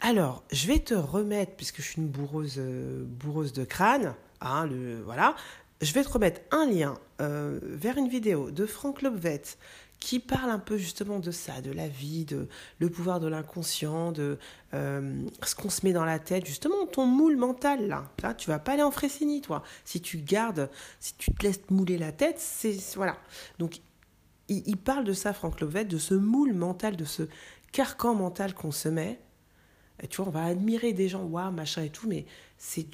Alors, 0.00 0.44
je 0.52 0.66
vais 0.66 0.80
te 0.80 0.92
remettre, 0.92 1.52
puisque 1.56 1.78
je 1.78 1.86
suis 1.86 2.02
une 2.02 2.08
bourreuse, 2.08 2.56
euh, 2.58 3.06
de 3.06 3.64
crâne, 3.64 4.14
hein, 4.42 4.66
le, 4.66 5.00
voilà, 5.00 5.34
je 5.80 5.94
vais 5.94 6.04
te 6.04 6.10
remettre 6.10 6.42
un 6.50 6.66
lien 6.66 6.98
euh, 7.22 7.58
vers 7.62 7.96
une 7.96 8.08
vidéo 8.08 8.50
de 8.50 8.66
Franck 8.66 9.00
Lobvet 9.00 9.56
qui 10.02 10.18
parle 10.18 10.50
un 10.50 10.58
peu 10.58 10.76
justement 10.76 11.20
de 11.20 11.30
ça, 11.30 11.60
de 11.60 11.70
la 11.70 11.86
vie, 11.86 12.24
de 12.24 12.48
le 12.80 12.90
pouvoir 12.90 13.20
de 13.20 13.28
l'inconscient, 13.28 14.10
de 14.10 14.36
euh, 14.74 15.22
ce 15.44 15.54
qu'on 15.54 15.70
se 15.70 15.86
met 15.86 15.92
dans 15.92 16.04
la 16.04 16.18
tête, 16.18 16.44
justement 16.44 16.86
ton 16.86 17.06
moule 17.06 17.36
mental 17.36 17.86
là. 17.86 18.10
Tu 18.16 18.26
tu 18.42 18.50
vas 18.50 18.58
pas 18.58 18.72
aller 18.72 18.82
en 18.82 18.90
Fressini, 18.90 19.40
toi. 19.40 19.62
Si 19.84 20.00
tu 20.00 20.18
gardes, 20.18 20.68
si 20.98 21.14
tu 21.14 21.32
te 21.32 21.44
laisses 21.44 21.60
mouler 21.70 21.98
la 21.98 22.10
tête, 22.10 22.40
c'est 22.40 22.76
voilà. 22.96 23.16
Donc 23.60 23.80
il, 24.48 24.76
parle 24.76 25.04
de 25.04 25.12
ça, 25.12 25.32
Franck 25.32 25.60
Lovett, 25.60 25.86
de 25.86 25.98
ce 25.98 26.14
moule 26.14 26.52
mental, 26.52 26.96
de 26.96 27.04
ce 27.04 27.22
carcan 27.70 28.14
mental 28.14 28.54
qu'on 28.54 28.72
se 28.72 28.88
met. 28.88 29.20
Tu 30.08 30.16
vois, 30.16 30.28
on 30.28 30.30
va 30.30 30.44
admirer 30.44 30.92
des 30.92 31.08
gens, 31.08 31.24
waouh, 31.24 31.52
machin 31.52 31.82
et 31.82 31.90
tout, 31.90 32.08
mais 32.08 32.26
c'est 32.58 32.86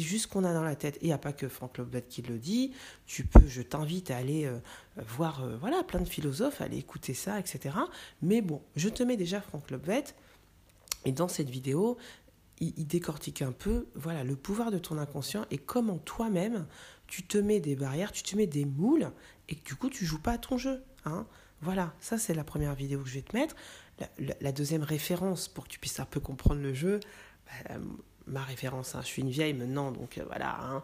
juste 0.00 0.24
ce 0.24 0.28
qu'on 0.28 0.44
a 0.44 0.52
dans 0.52 0.62
la 0.62 0.76
tête. 0.76 0.96
Et 0.96 1.04
il 1.04 1.06
n'y 1.06 1.12
a 1.12 1.18
pas 1.18 1.32
que 1.32 1.48
Franck 1.48 1.78
Lobet 1.78 2.02
qui 2.08 2.22
le 2.22 2.38
dit. 2.38 2.72
Tu 3.06 3.24
peux, 3.24 3.46
je 3.46 3.62
t'invite 3.62 4.10
à 4.10 4.16
aller 4.16 4.44
euh, 4.44 4.58
voir 4.96 5.44
euh, 5.44 5.56
voilà, 5.58 5.82
plein 5.82 6.00
de 6.00 6.08
philosophes, 6.08 6.60
à 6.60 6.64
aller 6.64 6.78
écouter 6.78 7.14
ça, 7.14 7.38
etc. 7.38 7.76
Mais 8.22 8.40
bon, 8.42 8.62
je 8.76 8.88
te 8.88 9.02
mets 9.02 9.16
déjà 9.16 9.40
Franck 9.40 9.70
Lobet. 9.70 10.04
Et 11.04 11.12
dans 11.12 11.28
cette 11.28 11.50
vidéo, 11.50 11.96
il, 12.60 12.86
décortique 12.86 13.42
un 13.42 13.52
peu 13.52 13.86
voilà, 13.94 14.24
le 14.24 14.36
pouvoir 14.36 14.70
de 14.70 14.78
ton 14.78 14.98
inconscient 14.98 15.44
et 15.50 15.58
comment 15.58 15.98
toi-même, 15.98 16.66
tu 17.06 17.22
te 17.22 17.38
mets 17.38 17.60
des 17.60 17.76
barrières, 17.76 18.12
tu 18.12 18.22
te 18.22 18.36
mets 18.36 18.46
des 18.46 18.64
moules 18.64 19.10
et 19.48 19.54
que 19.54 19.64
du 19.64 19.76
coup, 19.76 19.90
tu 19.90 20.04
joues 20.04 20.20
pas 20.20 20.32
à 20.32 20.38
ton 20.38 20.58
jeu. 20.58 20.82
Hein 21.04 21.26
voilà, 21.62 21.94
ça 22.00 22.18
c'est 22.18 22.34
la 22.34 22.44
première 22.44 22.74
vidéo 22.74 23.00
que 23.00 23.08
je 23.08 23.14
vais 23.14 23.22
te 23.22 23.36
mettre. 23.36 23.54
La, 24.40 24.52
deuxième 24.52 24.82
référence 24.82 25.48
pour 25.48 25.64
que 25.64 25.70
tu 25.70 25.78
puisses 25.78 26.00
un 26.00 26.04
peu 26.04 26.20
comprendre 26.20 26.60
le 26.60 26.74
jeu, 26.74 27.00
bah, 27.46 27.76
ma 28.26 28.42
référence, 28.42 28.94
hein, 28.94 29.00
je 29.02 29.06
suis 29.06 29.22
une 29.22 29.30
vieille 29.30 29.54
maintenant, 29.54 29.92
donc 29.92 30.18
euh, 30.18 30.24
voilà, 30.26 30.58
hein, 30.60 30.82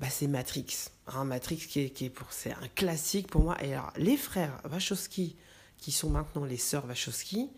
bah, 0.00 0.06
c'est 0.10 0.26
Matrix. 0.26 0.88
Hein, 1.08 1.24
Matrix 1.24 1.56
qui 1.56 1.80
est, 1.80 1.90
qui 1.90 2.06
est 2.06 2.10
pour, 2.10 2.32
c'est 2.32 2.52
un 2.52 2.68
classique 2.74 3.28
pour 3.28 3.42
moi. 3.42 3.56
Et 3.62 3.74
alors, 3.74 3.92
les 3.96 4.16
frères 4.16 4.60
Wachowski, 4.70 5.36
qui 5.78 5.92
sont 5.92 6.10
maintenant 6.10 6.44
les 6.44 6.56
sœurs 6.56 6.86
Wachowski, 6.86 7.50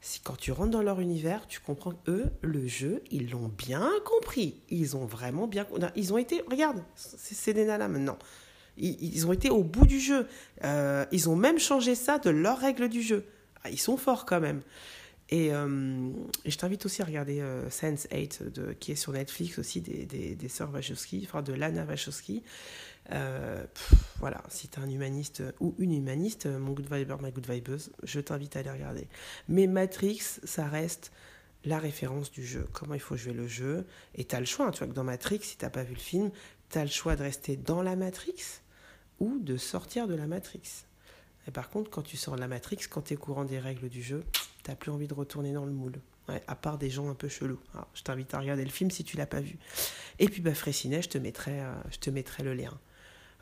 si 0.00 0.20
quand 0.20 0.36
tu 0.36 0.52
rentres 0.52 0.70
dans 0.70 0.82
leur 0.82 1.00
univers, 1.00 1.46
tu 1.46 1.60
comprends 1.60 1.92
eux, 2.08 2.30
le 2.40 2.66
jeu, 2.66 3.02
ils 3.10 3.30
l'ont 3.30 3.48
bien 3.48 3.90
compris. 4.04 4.62
Ils 4.70 4.96
ont 4.96 5.04
vraiment 5.04 5.46
bien 5.46 5.66
Ils 5.94 6.14
ont 6.14 6.18
été, 6.18 6.42
regarde, 6.50 6.82
c'est 6.94 7.52
nanas 7.52 7.88
maintenant. 7.88 8.18
Ils, 8.78 9.26
ont 9.26 9.32
été 9.32 9.50
au 9.50 9.62
bout 9.62 9.86
du 9.86 10.00
jeu. 10.00 10.26
Euh, 10.64 11.04
ils 11.12 11.28
ont 11.28 11.36
même 11.36 11.58
changé 11.58 11.94
ça 11.94 12.18
de 12.18 12.30
leurs 12.30 12.58
règles 12.58 12.88
du 12.88 13.02
jeu. 13.02 13.26
Ah, 13.64 13.70
ils 13.70 13.80
sont 13.80 13.96
forts 13.96 14.26
quand 14.26 14.40
même. 14.40 14.62
Euh, 15.32 16.10
et, 16.44 16.50
je 16.50 16.58
t'invite 16.58 16.84
aussi 16.86 17.02
à 17.02 17.04
regarder 17.04 17.40
euh, 17.40 17.68
Sense8, 17.68 18.50
de, 18.50 18.72
qui 18.72 18.92
est 18.92 18.96
sur 18.96 19.12
Netflix 19.12 19.58
aussi, 19.58 19.80
des, 19.80 20.04
des, 20.04 20.34
des 20.34 20.48
sœurs 20.48 20.72
Wachowski, 20.72 21.22
enfin 21.26 21.42
de 21.42 21.52
Lana 21.52 21.84
Wachowski. 21.84 22.42
Euh, 23.12 23.64
voilà, 24.18 24.42
si 24.48 24.68
tu 24.68 24.78
es 24.78 24.82
un 24.82 24.88
humaniste 24.88 25.42
ou 25.60 25.74
une 25.78 25.92
humaniste, 25.92 26.46
mon 26.46 26.72
good 26.72 26.92
viber, 26.92 27.16
ma 27.20 27.30
good 27.30 27.48
vibeuse, 27.48 27.90
je 28.02 28.20
t'invite 28.20 28.56
à 28.56 28.60
aller 28.60 28.70
regarder. 28.70 29.08
Mais 29.48 29.66
Matrix, 29.66 30.40
ça 30.44 30.66
reste 30.66 31.12
la 31.64 31.78
référence 31.78 32.30
du 32.30 32.44
jeu, 32.44 32.66
comment 32.72 32.94
il 32.94 33.00
faut 33.00 33.16
jouer 33.16 33.32
le 33.32 33.46
jeu. 33.46 33.86
Et 34.14 34.24
tu 34.24 34.34
as 34.34 34.40
le 34.40 34.46
choix, 34.46 34.66
hein, 34.66 34.70
tu 34.70 34.78
vois 34.78 34.88
que 34.88 34.94
dans 34.94 35.04
Matrix, 35.04 35.40
si 35.42 35.56
tu 35.56 35.68
pas 35.68 35.82
vu 35.82 35.94
le 35.94 36.00
film, 36.00 36.30
tu 36.70 36.78
as 36.78 36.84
le 36.84 36.90
choix 36.90 37.16
de 37.16 37.22
rester 37.22 37.56
dans 37.56 37.82
la 37.82 37.96
Matrix 37.96 38.62
ou 39.18 39.38
de 39.38 39.56
sortir 39.56 40.08
de 40.08 40.14
la 40.14 40.26
Matrix. 40.26 40.84
Et 41.48 41.50
par 41.50 41.70
contre, 41.70 41.90
quand 41.90 42.02
tu 42.02 42.16
sors 42.16 42.34
de 42.36 42.40
la 42.40 42.48
Matrix, 42.48 42.86
quand 42.90 43.02
tu 43.02 43.14
es 43.14 43.16
courant 43.16 43.44
des 43.44 43.58
règles 43.58 43.88
du 43.88 44.02
jeu, 44.02 44.24
t'as 44.62 44.74
plus 44.74 44.90
envie 44.90 45.08
de 45.08 45.14
retourner 45.14 45.52
dans 45.52 45.64
le 45.64 45.72
moule. 45.72 46.00
à 46.46 46.54
part 46.54 46.78
des 46.78 46.90
gens 46.90 47.10
un 47.10 47.14
peu 47.14 47.28
chelous. 47.28 47.58
je 47.94 48.02
t'invite 48.02 48.32
à 48.34 48.38
regarder 48.38 48.64
le 48.64 48.70
film 48.70 48.90
si 48.90 49.02
tu 49.02 49.16
l'as 49.16 49.26
pas 49.26 49.40
vu. 49.40 49.58
Et 50.18 50.28
puis, 50.28 50.42
bah, 50.42 50.52
je 50.54 51.08
te 51.08 51.18
mettrai, 51.18 51.60
euh, 51.60 51.72
je 51.90 51.98
te 51.98 52.10
mettrai 52.10 52.42
le 52.42 52.54
lien. 52.54 52.78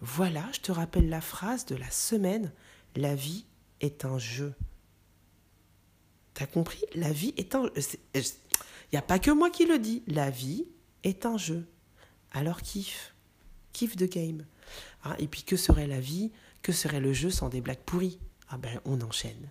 Voilà, 0.00 0.44
je 0.52 0.60
te 0.60 0.72
rappelle 0.72 1.08
la 1.08 1.20
phrase 1.20 1.66
de 1.66 1.76
la 1.76 1.90
semaine. 1.90 2.52
La 2.96 3.14
vie 3.14 3.44
est 3.80 4.04
un 4.04 4.18
jeu. 4.18 4.54
T'as 6.34 6.46
compris? 6.46 6.84
La 6.94 7.12
vie 7.12 7.34
est 7.36 7.54
un... 7.54 7.70
Il 8.14 8.22
n'y 8.92 8.98
a 8.98 9.02
pas 9.02 9.18
que 9.18 9.30
moi 9.30 9.50
qui 9.50 9.66
le 9.66 9.78
dis. 9.78 10.02
La 10.06 10.30
vie 10.30 10.66
est 11.02 11.26
un 11.26 11.36
jeu. 11.36 11.66
Alors 12.32 12.62
kiffe. 12.62 13.14
Kiffe 13.72 13.96
de 13.96 14.06
game. 14.06 14.46
Ah, 15.02 15.16
et 15.18 15.26
puis 15.26 15.42
que 15.42 15.56
serait 15.56 15.86
la 15.86 16.00
vie? 16.00 16.30
Que 16.68 16.74
serait 16.74 17.00
le 17.00 17.14
jeu 17.14 17.30
sans 17.30 17.48
des 17.48 17.62
blagues 17.62 17.78
pourries? 17.78 18.18
Ah 18.50 18.58
ben 18.58 18.78
on 18.84 19.00
enchaîne. 19.00 19.50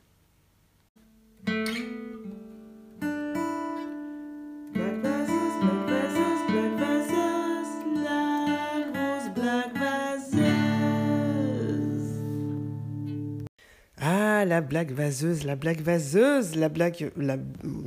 Ah, 13.99 14.45
la 14.45 14.61
blague 14.61 14.91
vaseuse, 14.91 15.43
la 15.43 15.55
blague 15.55 15.81
vaseuse, 15.81 16.55
la 16.55 16.69
blague, 16.69 17.11
la, 17.17 17.37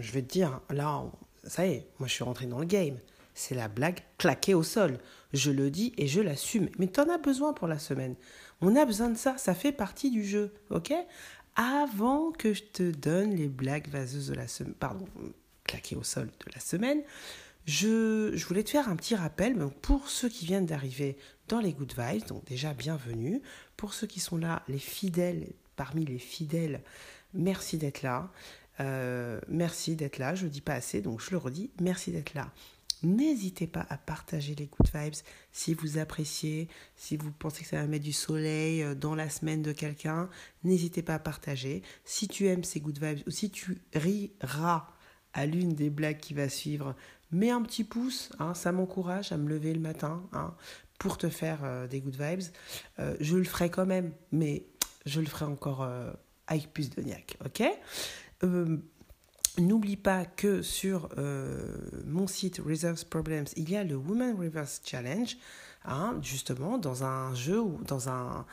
je 0.01 0.11
vais 0.11 0.23
te 0.23 0.33
dire, 0.33 0.61
là, 0.71 1.05
ça 1.45 1.69
y 1.69 1.71
est, 1.75 1.87
moi 2.01 2.09
je 2.09 2.15
suis 2.15 2.25
rentré 2.25 2.47
dans 2.47 2.59
le 2.59 2.67
game. 2.67 2.97
C'est 3.35 3.55
la 3.55 3.69
blague 3.69 4.01
claquée 4.19 4.55
au 4.55 4.65
sol. 4.65 4.99
Je 5.33 5.53
le 5.53 5.71
dis 5.71 5.95
et 5.97 6.09
je 6.09 6.21
l'assume. 6.21 6.69
Mais 6.79 6.89
tu 6.89 7.01
en 7.01 7.09
as 7.09 7.19
besoin 7.19 7.53
pour 7.53 7.69
la 7.69 7.79
semaine. 7.79 8.17
On 8.61 8.77
a 8.77 8.85
besoin 8.85 9.11
de 9.11 9.17
ça, 9.17 9.37
ça 9.39 9.55
fait 9.55 9.73
partie 9.73 10.11
du 10.11 10.25
jeu, 10.25 10.53
ok? 10.71 10.93
Avant 11.57 12.31
que 12.33 12.53
je 12.53 12.63
te 12.63 12.91
donne 12.91 13.35
les 13.35 13.49
blagues 13.49 13.89
vaseuses 13.89 14.29
de 14.29 14.35
la 14.35 14.49
semaine, 14.49 14.75
pardon, 14.75 15.07
claquées 15.65 15.97
au 15.97 16.03
sol 16.03 16.27
de 16.27 16.53
la 16.55 16.61
semaine, 16.61 17.03
je, 17.67 18.45
voulais 18.47 18.65
te 18.65 18.71
faire 18.71 18.89
un 18.89 18.97
petit 18.97 19.15
rappel 19.15 19.57
pour 19.83 20.09
ceux 20.09 20.29
qui 20.29 20.47
viennent 20.47 20.67
d'arriver 20.67 21.17
dans 21.49 21.61
les 21.61 21.73
Good 21.73 21.95
Vibes, 21.97 22.27
donc 22.27 22.45
déjà 22.45 22.75
bienvenue. 22.75 23.43
Pour 23.77 23.95
ceux 23.95 24.07
qui 24.07 24.21
sont 24.21 24.37
là, 24.37 24.63
les 24.69 24.79
fidèles, 24.79 25.47
parmi 25.77 26.05
les 26.05 26.19
fidèles, 26.19 26.83
merci 27.35 27.79
d'être 27.79 28.03
là. 28.03 28.31
Euh, 28.81 29.41
merci 29.49 29.95
d'être 29.95 30.19
là, 30.19 30.35
je 30.35 30.45
ne 30.45 30.51
dis 30.51 30.63
pas 30.63 30.75
assez, 30.75 31.01
donc 31.01 31.21
je 31.21 31.31
le 31.31 31.37
redis, 31.37 31.71
merci 31.81 32.11
d'être 32.11 32.35
là. 32.35 32.51
N'hésitez 33.03 33.67
pas 33.67 33.87
à 33.89 33.97
partager 33.97 34.55
les 34.55 34.67
good 34.67 34.89
vibes 34.95 35.15
si 35.53 35.75
vous 35.75 35.99
appréciez, 35.99 36.69
si 36.97 37.17
vous 37.17 37.33
pensez 37.33 37.63
que 37.63 37.69
ça 37.69 37.77
va 37.81 37.87
mettre 37.87 38.05
du 38.05 38.13
soleil 38.13 38.83
euh, 38.83 38.95
dans 38.95 39.15
la 39.15 39.31
semaine 39.31 39.63
de 39.63 39.73
quelqu'un. 39.73 40.29
N'hésitez 40.65 41.03
pas 41.03 41.15
à 41.15 41.19
partager. 41.19 41.83
Si 42.05 42.29
tu 42.29 42.47
aimes 42.47 42.65
ces 42.65 42.81
good 42.81 42.99
vibes 43.03 43.23
ou 43.27 43.31
si 43.31 43.51
tu 43.51 43.79
riras 43.95 44.89
à 45.33 45.47
l'une 45.47 45.75
des 45.75 45.91
blagues 45.91 46.19
qui 46.19 46.35
va 46.35 46.49
suivre, 46.49 46.95
mets 47.31 47.51
un 47.51 47.63
petit 47.63 47.85
pouce, 47.85 48.31
hein, 48.39 48.55
ça 48.55 48.73
m'encourage 48.73 49.33
à 49.33 49.37
me 49.37 49.49
lever 49.49 49.73
le 49.73 49.81
matin 49.81 50.23
hein, 50.33 50.55
pour 50.99 51.17
te 51.17 51.29
faire 51.29 51.61
euh, 51.65 51.87
des 51.87 52.01
good 52.01 52.17
vibes. 52.21 52.43
Euh, 52.99 53.17
je 53.21 53.37
le 53.37 53.45
ferai 53.45 53.71
quand 53.71 53.87
même, 53.87 54.13
mais 54.33 54.67
je 55.07 55.21
le 55.21 55.27
ferai 55.27 55.47
encore 55.47 55.89
avec 56.47 56.75
plus 56.75 56.91
de 56.91 57.01
niaque, 57.01 57.39
ok? 57.43 57.63
N'oublie 59.59 59.97
pas 59.97 60.25
que 60.25 60.63
sur 60.63 61.09
mon 62.07 62.27
site 62.27 62.61
Reserves 62.65 63.05
Problems, 63.07 63.47
il 63.57 63.71
y 63.71 63.77
a 63.77 63.85
le 63.85 63.97
Women 63.97 64.37
Reverse 64.39 64.81
Challenge, 64.85 65.37
hein, 65.85 66.19
justement 66.23 66.79
dans 66.79 67.05
un 67.05 67.35
jeu 67.35 67.61
ou 67.61 67.79
dans, 67.87 68.09
un, 68.09 68.47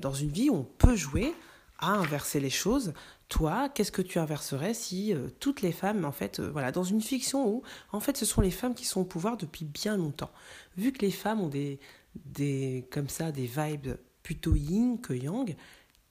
dans 0.00 0.12
une 0.12 0.30
vie 0.30 0.50
où 0.50 0.56
on 0.56 0.64
peut 0.64 0.96
jouer 0.96 1.34
à 1.78 1.92
inverser 1.92 2.40
les 2.40 2.50
choses. 2.50 2.92
Toi, 3.28 3.68
qu'est-ce 3.68 3.92
que 3.92 4.02
tu 4.02 4.18
inverserais 4.18 4.74
si 4.74 5.12
euh, 5.12 5.28
toutes 5.40 5.62
les 5.62 5.72
femmes, 5.72 6.04
en 6.04 6.12
fait, 6.12 6.40
euh, 6.40 6.50
voilà, 6.50 6.72
dans 6.72 6.84
une 6.84 7.00
fiction 7.00 7.48
où, 7.48 7.62
en 7.90 8.00
fait, 8.00 8.16
ce 8.16 8.24
sont 8.24 8.40
les 8.40 8.50
femmes 8.50 8.74
qui 8.74 8.84
sont 8.84 9.00
au 9.00 9.04
pouvoir 9.04 9.36
depuis 9.36 9.64
bien 9.64 9.96
longtemps. 9.96 10.30
Vu 10.76 10.92
que 10.92 11.04
les 11.04 11.10
femmes 11.10 11.40
ont 11.40 11.48
des, 11.48 11.80
des 12.14 12.86
comme 12.90 13.08
ça, 13.08 13.32
des 13.32 13.46
vibes 13.46 13.96
plutôt 14.22 14.54
yin 14.54 15.00
que 15.00 15.14
yang, 15.14 15.56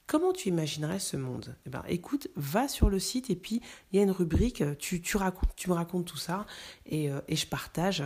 comment 0.07 0.33
tu 0.33 0.49
imaginerais 0.49 0.99
ce 0.99 1.17
monde? 1.17 1.55
Eh 1.65 1.69
ben, 1.69 1.83
écoute, 1.87 2.27
va 2.35 2.67
sur 2.67 2.89
le 2.89 2.99
site 2.99 3.29
et 3.29 3.35
puis 3.35 3.61
il 3.91 3.97
y 3.97 3.99
a 3.99 4.03
une 4.03 4.11
rubrique, 4.11 4.63
tu, 4.77 5.01
tu, 5.01 5.17
racontes, 5.17 5.55
tu 5.55 5.69
me 5.69 5.75
racontes 5.75 6.05
tout 6.05 6.17
ça 6.17 6.45
et, 6.85 7.09
euh, 7.09 7.21
je 7.29 7.45
partage. 7.45 8.03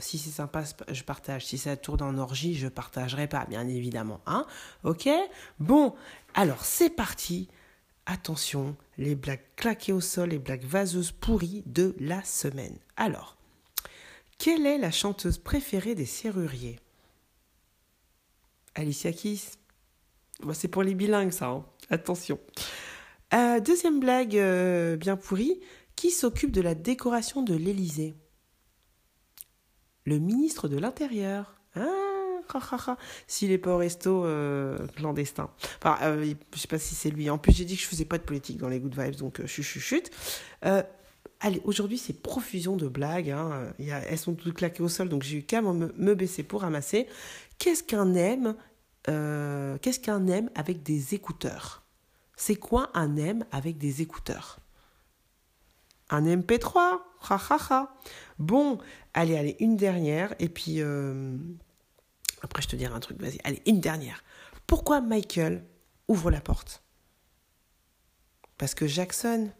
si 0.00 0.18
c'est 0.18 0.30
sympa, 0.30 0.62
je 0.90 1.02
partage. 1.02 1.46
Si 1.46 1.58
ça 1.58 1.76
tourne 1.76 2.02
en 2.02 2.18
orgie, 2.18 2.54
je 2.54 2.68
partagerai 2.68 3.26
pas, 3.28 3.46
bien 3.46 3.66
évidemment. 3.66 4.20
Hein 4.26 4.46
ok? 4.84 5.08
Bon, 5.58 5.94
alors 6.34 6.64
c'est 6.64 6.90
parti. 6.90 7.48
Attention, 8.10 8.74
les 8.96 9.14
blagues 9.14 9.44
claquées 9.54 9.92
au 9.92 10.00
sol, 10.00 10.30
les 10.30 10.38
blagues 10.38 10.64
vaseuses 10.64 11.12
pourries 11.12 11.62
de 11.66 11.94
la 12.00 12.24
semaine. 12.24 12.78
Alors, 12.96 13.36
quelle 14.38 14.64
est 14.64 14.78
la 14.78 14.90
chanteuse 14.90 15.36
préférée 15.36 15.94
des 15.94 16.06
serruriers? 16.06 16.80
Alicia 18.74 19.12
Keys? 19.12 19.57
C'est 20.52 20.68
pour 20.68 20.82
les 20.82 20.94
bilingues, 20.94 21.32
ça. 21.32 21.48
Hein. 21.48 21.64
Attention. 21.90 22.38
Euh, 23.34 23.60
deuxième 23.60 24.00
blague 24.00 24.36
euh, 24.36 24.96
bien 24.96 25.16
pourrie. 25.16 25.60
Qui 25.96 26.10
s'occupe 26.10 26.52
de 26.52 26.60
la 26.60 26.74
décoration 26.74 27.42
de 27.42 27.54
l'Élysée? 27.54 28.14
Le 30.04 30.18
ministre 30.18 30.68
de 30.68 30.78
l'Intérieur. 30.78 31.56
Ah 31.74 31.82
s'il 33.26 33.52
est 33.52 33.58
pas 33.58 33.74
au 33.74 33.76
resto 33.76 34.24
euh, 34.24 34.78
clandestin. 34.96 35.50
Enfin, 35.82 35.98
euh, 36.00 36.32
je 36.54 36.58
sais 36.58 36.66
pas 36.66 36.78
si 36.78 36.94
c'est 36.94 37.10
lui. 37.10 37.28
En 37.28 37.36
plus, 37.36 37.52
j'ai 37.52 37.66
dit 37.66 37.76
que 37.76 37.82
je 37.82 37.86
faisais 37.86 38.06
pas 38.06 38.16
de 38.16 38.22
politique 38.22 38.56
dans 38.56 38.70
les 38.70 38.80
good 38.80 38.98
vibes, 38.98 39.16
donc 39.16 39.44
chut, 39.44 39.62
chut, 39.62 39.82
chut. 39.82 40.10
allez, 40.62 41.60
aujourd'hui, 41.64 41.98
c'est 41.98 42.22
profusion 42.22 42.78
de 42.78 42.88
blagues. 42.88 43.30
Hein. 43.30 43.70
Elles 43.78 44.16
sont 44.16 44.34
toutes 44.34 44.54
claquées 44.54 44.82
au 44.82 44.88
sol, 44.88 45.10
donc 45.10 45.24
j'ai 45.24 45.36
eu 45.38 45.42
qu'à 45.42 45.60
me, 45.60 45.92
me, 45.94 46.14
baisser 46.14 46.42
pour 46.42 46.62
ramasser. 46.62 47.06
Qu'est-ce 47.58 47.82
qu'un 47.82 48.14
M 49.08 49.78
Qu'est-ce 49.80 50.00
qu'un 50.00 50.26
M 50.26 50.50
avec 50.54 50.82
des 50.82 51.14
écouteurs? 51.14 51.82
C'est 52.36 52.56
quoi 52.56 52.90
un 52.94 53.16
M 53.16 53.44
avec 53.50 53.78
des 53.78 54.02
écouteurs? 54.02 54.60
Un 56.10 56.24
MP3, 56.24 57.00
ha 57.30 57.96
Bon, 58.38 58.78
allez, 59.14 59.36
allez, 59.36 59.56
une 59.60 59.76
dernière, 59.76 60.34
et 60.38 60.48
puis 60.48 60.80
après, 62.42 62.62
je 62.62 62.68
te 62.68 62.76
dirai 62.76 62.94
un 62.94 63.00
truc, 63.00 63.20
vas-y. 63.20 63.38
Allez, 63.44 63.62
une 63.66 63.80
dernière. 63.80 64.22
Pourquoi 64.66 65.00
Michael 65.00 65.64
ouvre 66.06 66.30
la 66.30 66.40
porte? 66.40 66.82
Parce 68.56 68.74
que 68.74 68.86
Jackson. 68.86 69.50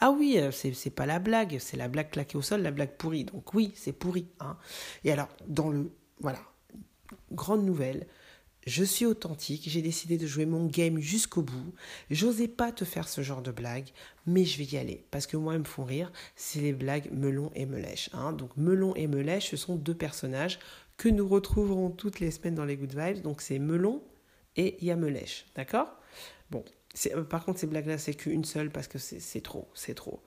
Ah 0.00 0.10
oui, 0.10 0.38
euh, 0.38 0.50
c'est 0.50 0.90
pas 0.90 1.06
la 1.06 1.18
blague, 1.18 1.56
c'est 1.58 1.78
la 1.78 1.88
blague 1.88 2.10
claquée 2.10 2.36
au 2.36 2.42
sol, 2.42 2.60
la 2.60 2.70
blague 2.70 2.96
pourrie. 2.98 3.24
Donc 3.24 3.54
oui, 3.54 3.72
c'est 3.76 3.92
pourri. 3.92 4.28
Hein. 4.40 4.58
Et 5.04 5.12
alors, 5.12 5.28
dans 5.46 5.70
le. 5.70 5.90
Voilà. 6.20 6.38
Grande 7.32 7.64
nouvelle. 7.64 8.06
Je 8.64 8.84
suis 8.84 9.06
authentique, 9.06 9.64
j'ai 9.66 9.82
décidé 9.82 10.18
de 10.18 10.26
jouer 10.26 10.46
mon 10.46 10.66
game 10.66 11.00
jusqu'au 11.00 11.42
bout. 11.42 11.74
J'osais 12.10 12.46
pas 12.46 12.70
te 12.70 12.84
faire 12.84 13.08
ce 13.08 13.20
genre 13.20 13.42
de 13.42 13.50
blague, 13.50 13.88
mais 14.24 14.44
je 14.44 14.56
vais 14.58 14.64
y 14.64 14.76
aller. 14.76 15.04
Parce 15.10 15.26
que 15.26 15.36
moi, 15.36 15.54
ils 15.54 15.58
me 15.58 15.64
font 15.64 15.84
rire, 15.84 16.12
c'est 16.36 16.60
les 16.60 16.72
blagues 16.72 17.10
Melon 17.12 17.50
et 17.56 17.66
Melèche. 17.66 18.08
Hein. 18.12 18.32
Donc 18.32 18.56
Melon 18.56 18.94
et 18.94 19.08
Melèche, 19.08 19.50
ce 19.50 19.56
sont 19.56 19.74
deux 19.74 19.94
personnages 19.94 20.60
que 20.96 21.08
nous 21.08 21.26
retrouverons 21.26 21.90
toutes 21.90 22.20
les 22.20 22.30
semaines 22.30 22.54
dans 22.54 22.64
les 22.64 22.76
Good 22.76 22.94
Vibes. 22.96 23.22
Donc 23.22 23.42
c'est 23.42 23.58
Melon 23.58 24.00
et 24.56 24.76
Yamelèche, 24.84 25.46
d'accord? 25.56 25.92
Bon, 26.50 26.64
euh, 27.06 27.24
par 27.24 27.44
contre 27.44 27.58
ces 27.58 27.66
blagues-là, 27.66 27.98
c'est 27.98 28.14
qu'une 28.14 28.44
seule 28.44 28.70
parce 28.70 28.86
que 28.86 28.98
c'est 28.98 29.40
trop, 29.40 29.68
c'est 29.74 29.94
trop. 29.94 30.22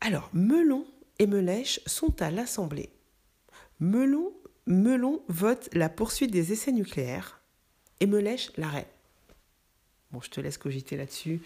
Alors, 0.00 0.30
Melon 0.32 0.84
et 1.18 1.26
Melèche 1.26 1.80
sont 1.86 2.20
à 2.20 2.30
l'Assemblée. 2.30 2.90
Melon, 3.80 4.32
Melon 4.66 5.22
vote 5.28 5.68
la 5.72 5.88
poursuite 5.88 6.30
des 6.30 6.52
essais 6.52 6.72
nucléaires 6.72 7.40
et 8.00 8.06
Melèche 8.06 8.50
l'arrêt. 8.56 8.88
Bon, 10.12 10.20
je 10.20 10.30
te 10.30 10.40
laisse 10.40 10.58
cogiter 10.58 10.96
là-dessus. 10.96 11.42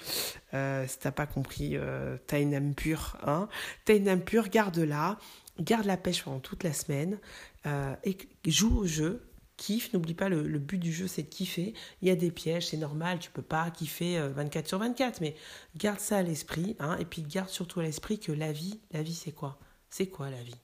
Euh, 0.55 0.87
si 0.87 0.99
t'as 0.99 1.13
pas 1.13 1.27
compris, 1.27 1.77
euh, 1.77 2.17
t'as 2.27 2.41
une 2.41 2.55
âme 2.55 2.75
pure. 2.75 3.17
Hein 3.25 3.49
t'as 3.85 3.97
une 3.97 4.09
âme 4.09 4.23
pure, 4.23 4.49
garde-la 4.49 5.19
garde 5.61 5.87
la 5.87 5.97
pêche 5.97 6.23
pendant 6.23 6.41
toute 6.41 6.65
la 6.65 6.73
semaine 6.73 7.19
euh, 7.67 7.95
et 8.05 8.17
joue 8.47 8.79
au 8.79 8.87
jeu, 8.87 9.23
kiffe. 9.57 9.93
N'oublie 9.93 10.15
pas, 10.15 10.29
le, 10.29 10.43
but 10.59 10.79
du 10.79 10.93
jeu, 10.93 11.07
c'est 11.07 11.23
de 11.23 11.29
kiffer. 11.29 11.75
Il 12.03 12.09
y 12.09 12.11
a 12.11 12.17
des 12.17 12.31
pièges, 12.31 12.69
c'est 12.69 12.77
normal, 12.77 13.19
tu 13.19 13.31
peux 13.31 13.43
pas 13.43 13.71
kiffer 13.71 14.19
24 14.19 14.65
euh, 14.65 14.69
sur 14.69 14.79
24, 14.79 15.21
mais 15.21 15.37
garde 15.77 16.01
ça 16.01 16.19
à 16.19 16.23
l'esprit. 16.23 16.77
Hein, 16.79 16.97
et 16.99 17.05
puis 17.05 17.23
garde 17.23 17.49
surtout 17.49 17.81
à 17.81 17.83
l'esprit 17.83 18.19
que 18.19 18.33
la 18.33 18.53
vie, 18.53 18.81
la 18.93 19.03
vie, 19.03 19.15
c'est 19.15 19.33
quoi? 19.33 19.59
C'est 19.91 20.07
quoi 20.07 20.31
la 20.31 20.43
vie? 20.43 20.57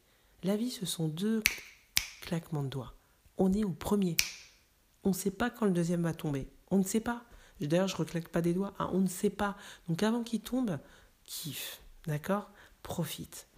La 0.42 0.56
vie, 0.56 0.70
ce 0.70 0.86
sont 0.86 1.08
deux 1.08 1.42
claquements 2.20 2.62
de 2.62 2.68
doigts. 2.68 2.94
On 3.38 3.52
est 3.52 3.64
au 3.64 3.70
premier. 3.70 4.16
On 5.04 5.10
ne 5.10 5.14
sait 5.14 5.30
pas 5.30 5.50
quand 5.50 5.66
le 5.66 5.72
deuxième 5.72 6.02
va 6.02 6.14
tomber. 6.14 6.48
On 6.70 6.78
ne 6.78 6.84
sait 6.84 7.00
pas. 7.00 7.24
D'ailleurs, 7.60 7.88
je 7.88 7.96
reclaque 7.96 8.28
pas 8.28 8.42
des 8.42 8.54
doigts. 8.54 8.74
Hein, 8.78 8.90
on 8.92 9.00
ne 9.00 9.08
sait 9.08 9.30
pas. 9.30 9.56
Donc 9.88 10.02
avant 10.02 10.22
qu'il 10.22 10.40
tombe, 10.40 10.78
kiffe. 11.24 11.80
D'accord? 12.06 12.50
Profite. 12.82 13.48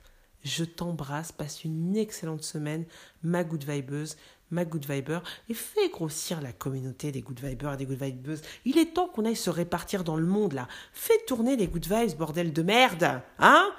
Je 0.44 0.64
t'embrasse, 0.64 1.33
passe 1.33 1.64
une 1.64 1.97
excellente 1.97 2.44
semaine, 2.44 2.85
ma 3.23 3.44
good 3.44 3.64
vibeuse, 3.64 4.16
ma 4.51 4.64
good 4.64 4.87
viber, 4.88 5.21
et 5.49 5.55
fais 5.55 5.88
grossir 5.90 6.40
la 6.40 6.53
communauté 6.53 7.12
des 7.12 7.23
good 7.23 7.40
vibers 7.40 7.75
et 7.75 7.77
des 7.77 7.87
good 7.87 8.01
vibeuses. 8.01 8.42
Il 8.64 8.79
est 8.79 8.94
temps 8.94 9.09
qu'on 9.09 9.25
aille 9.25 9.37
se 9.37 9.51
répartir 9.51 10.05
dans 10.05 10.16
le 10.16 10.27
monde 10.27 10.53
là. 10.53 10.68
Fais 10.92 11.18
tourner 11.27 11.57
les 11.57 11.66
good 11.66 11.87
vibes, 11.87 12.16
bordel 12.16 12.53
de 12.53 12.62
merde, 12.62 13.21
hein? 13.38 13.73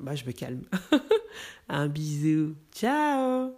Bah 0.00 0.14
je 0.14 0.24
me 0.24 0.32
calme. 0.32 0.62
Un 1.68 1.88
bisou, 1.88 2.54
ciao 2.72 3.56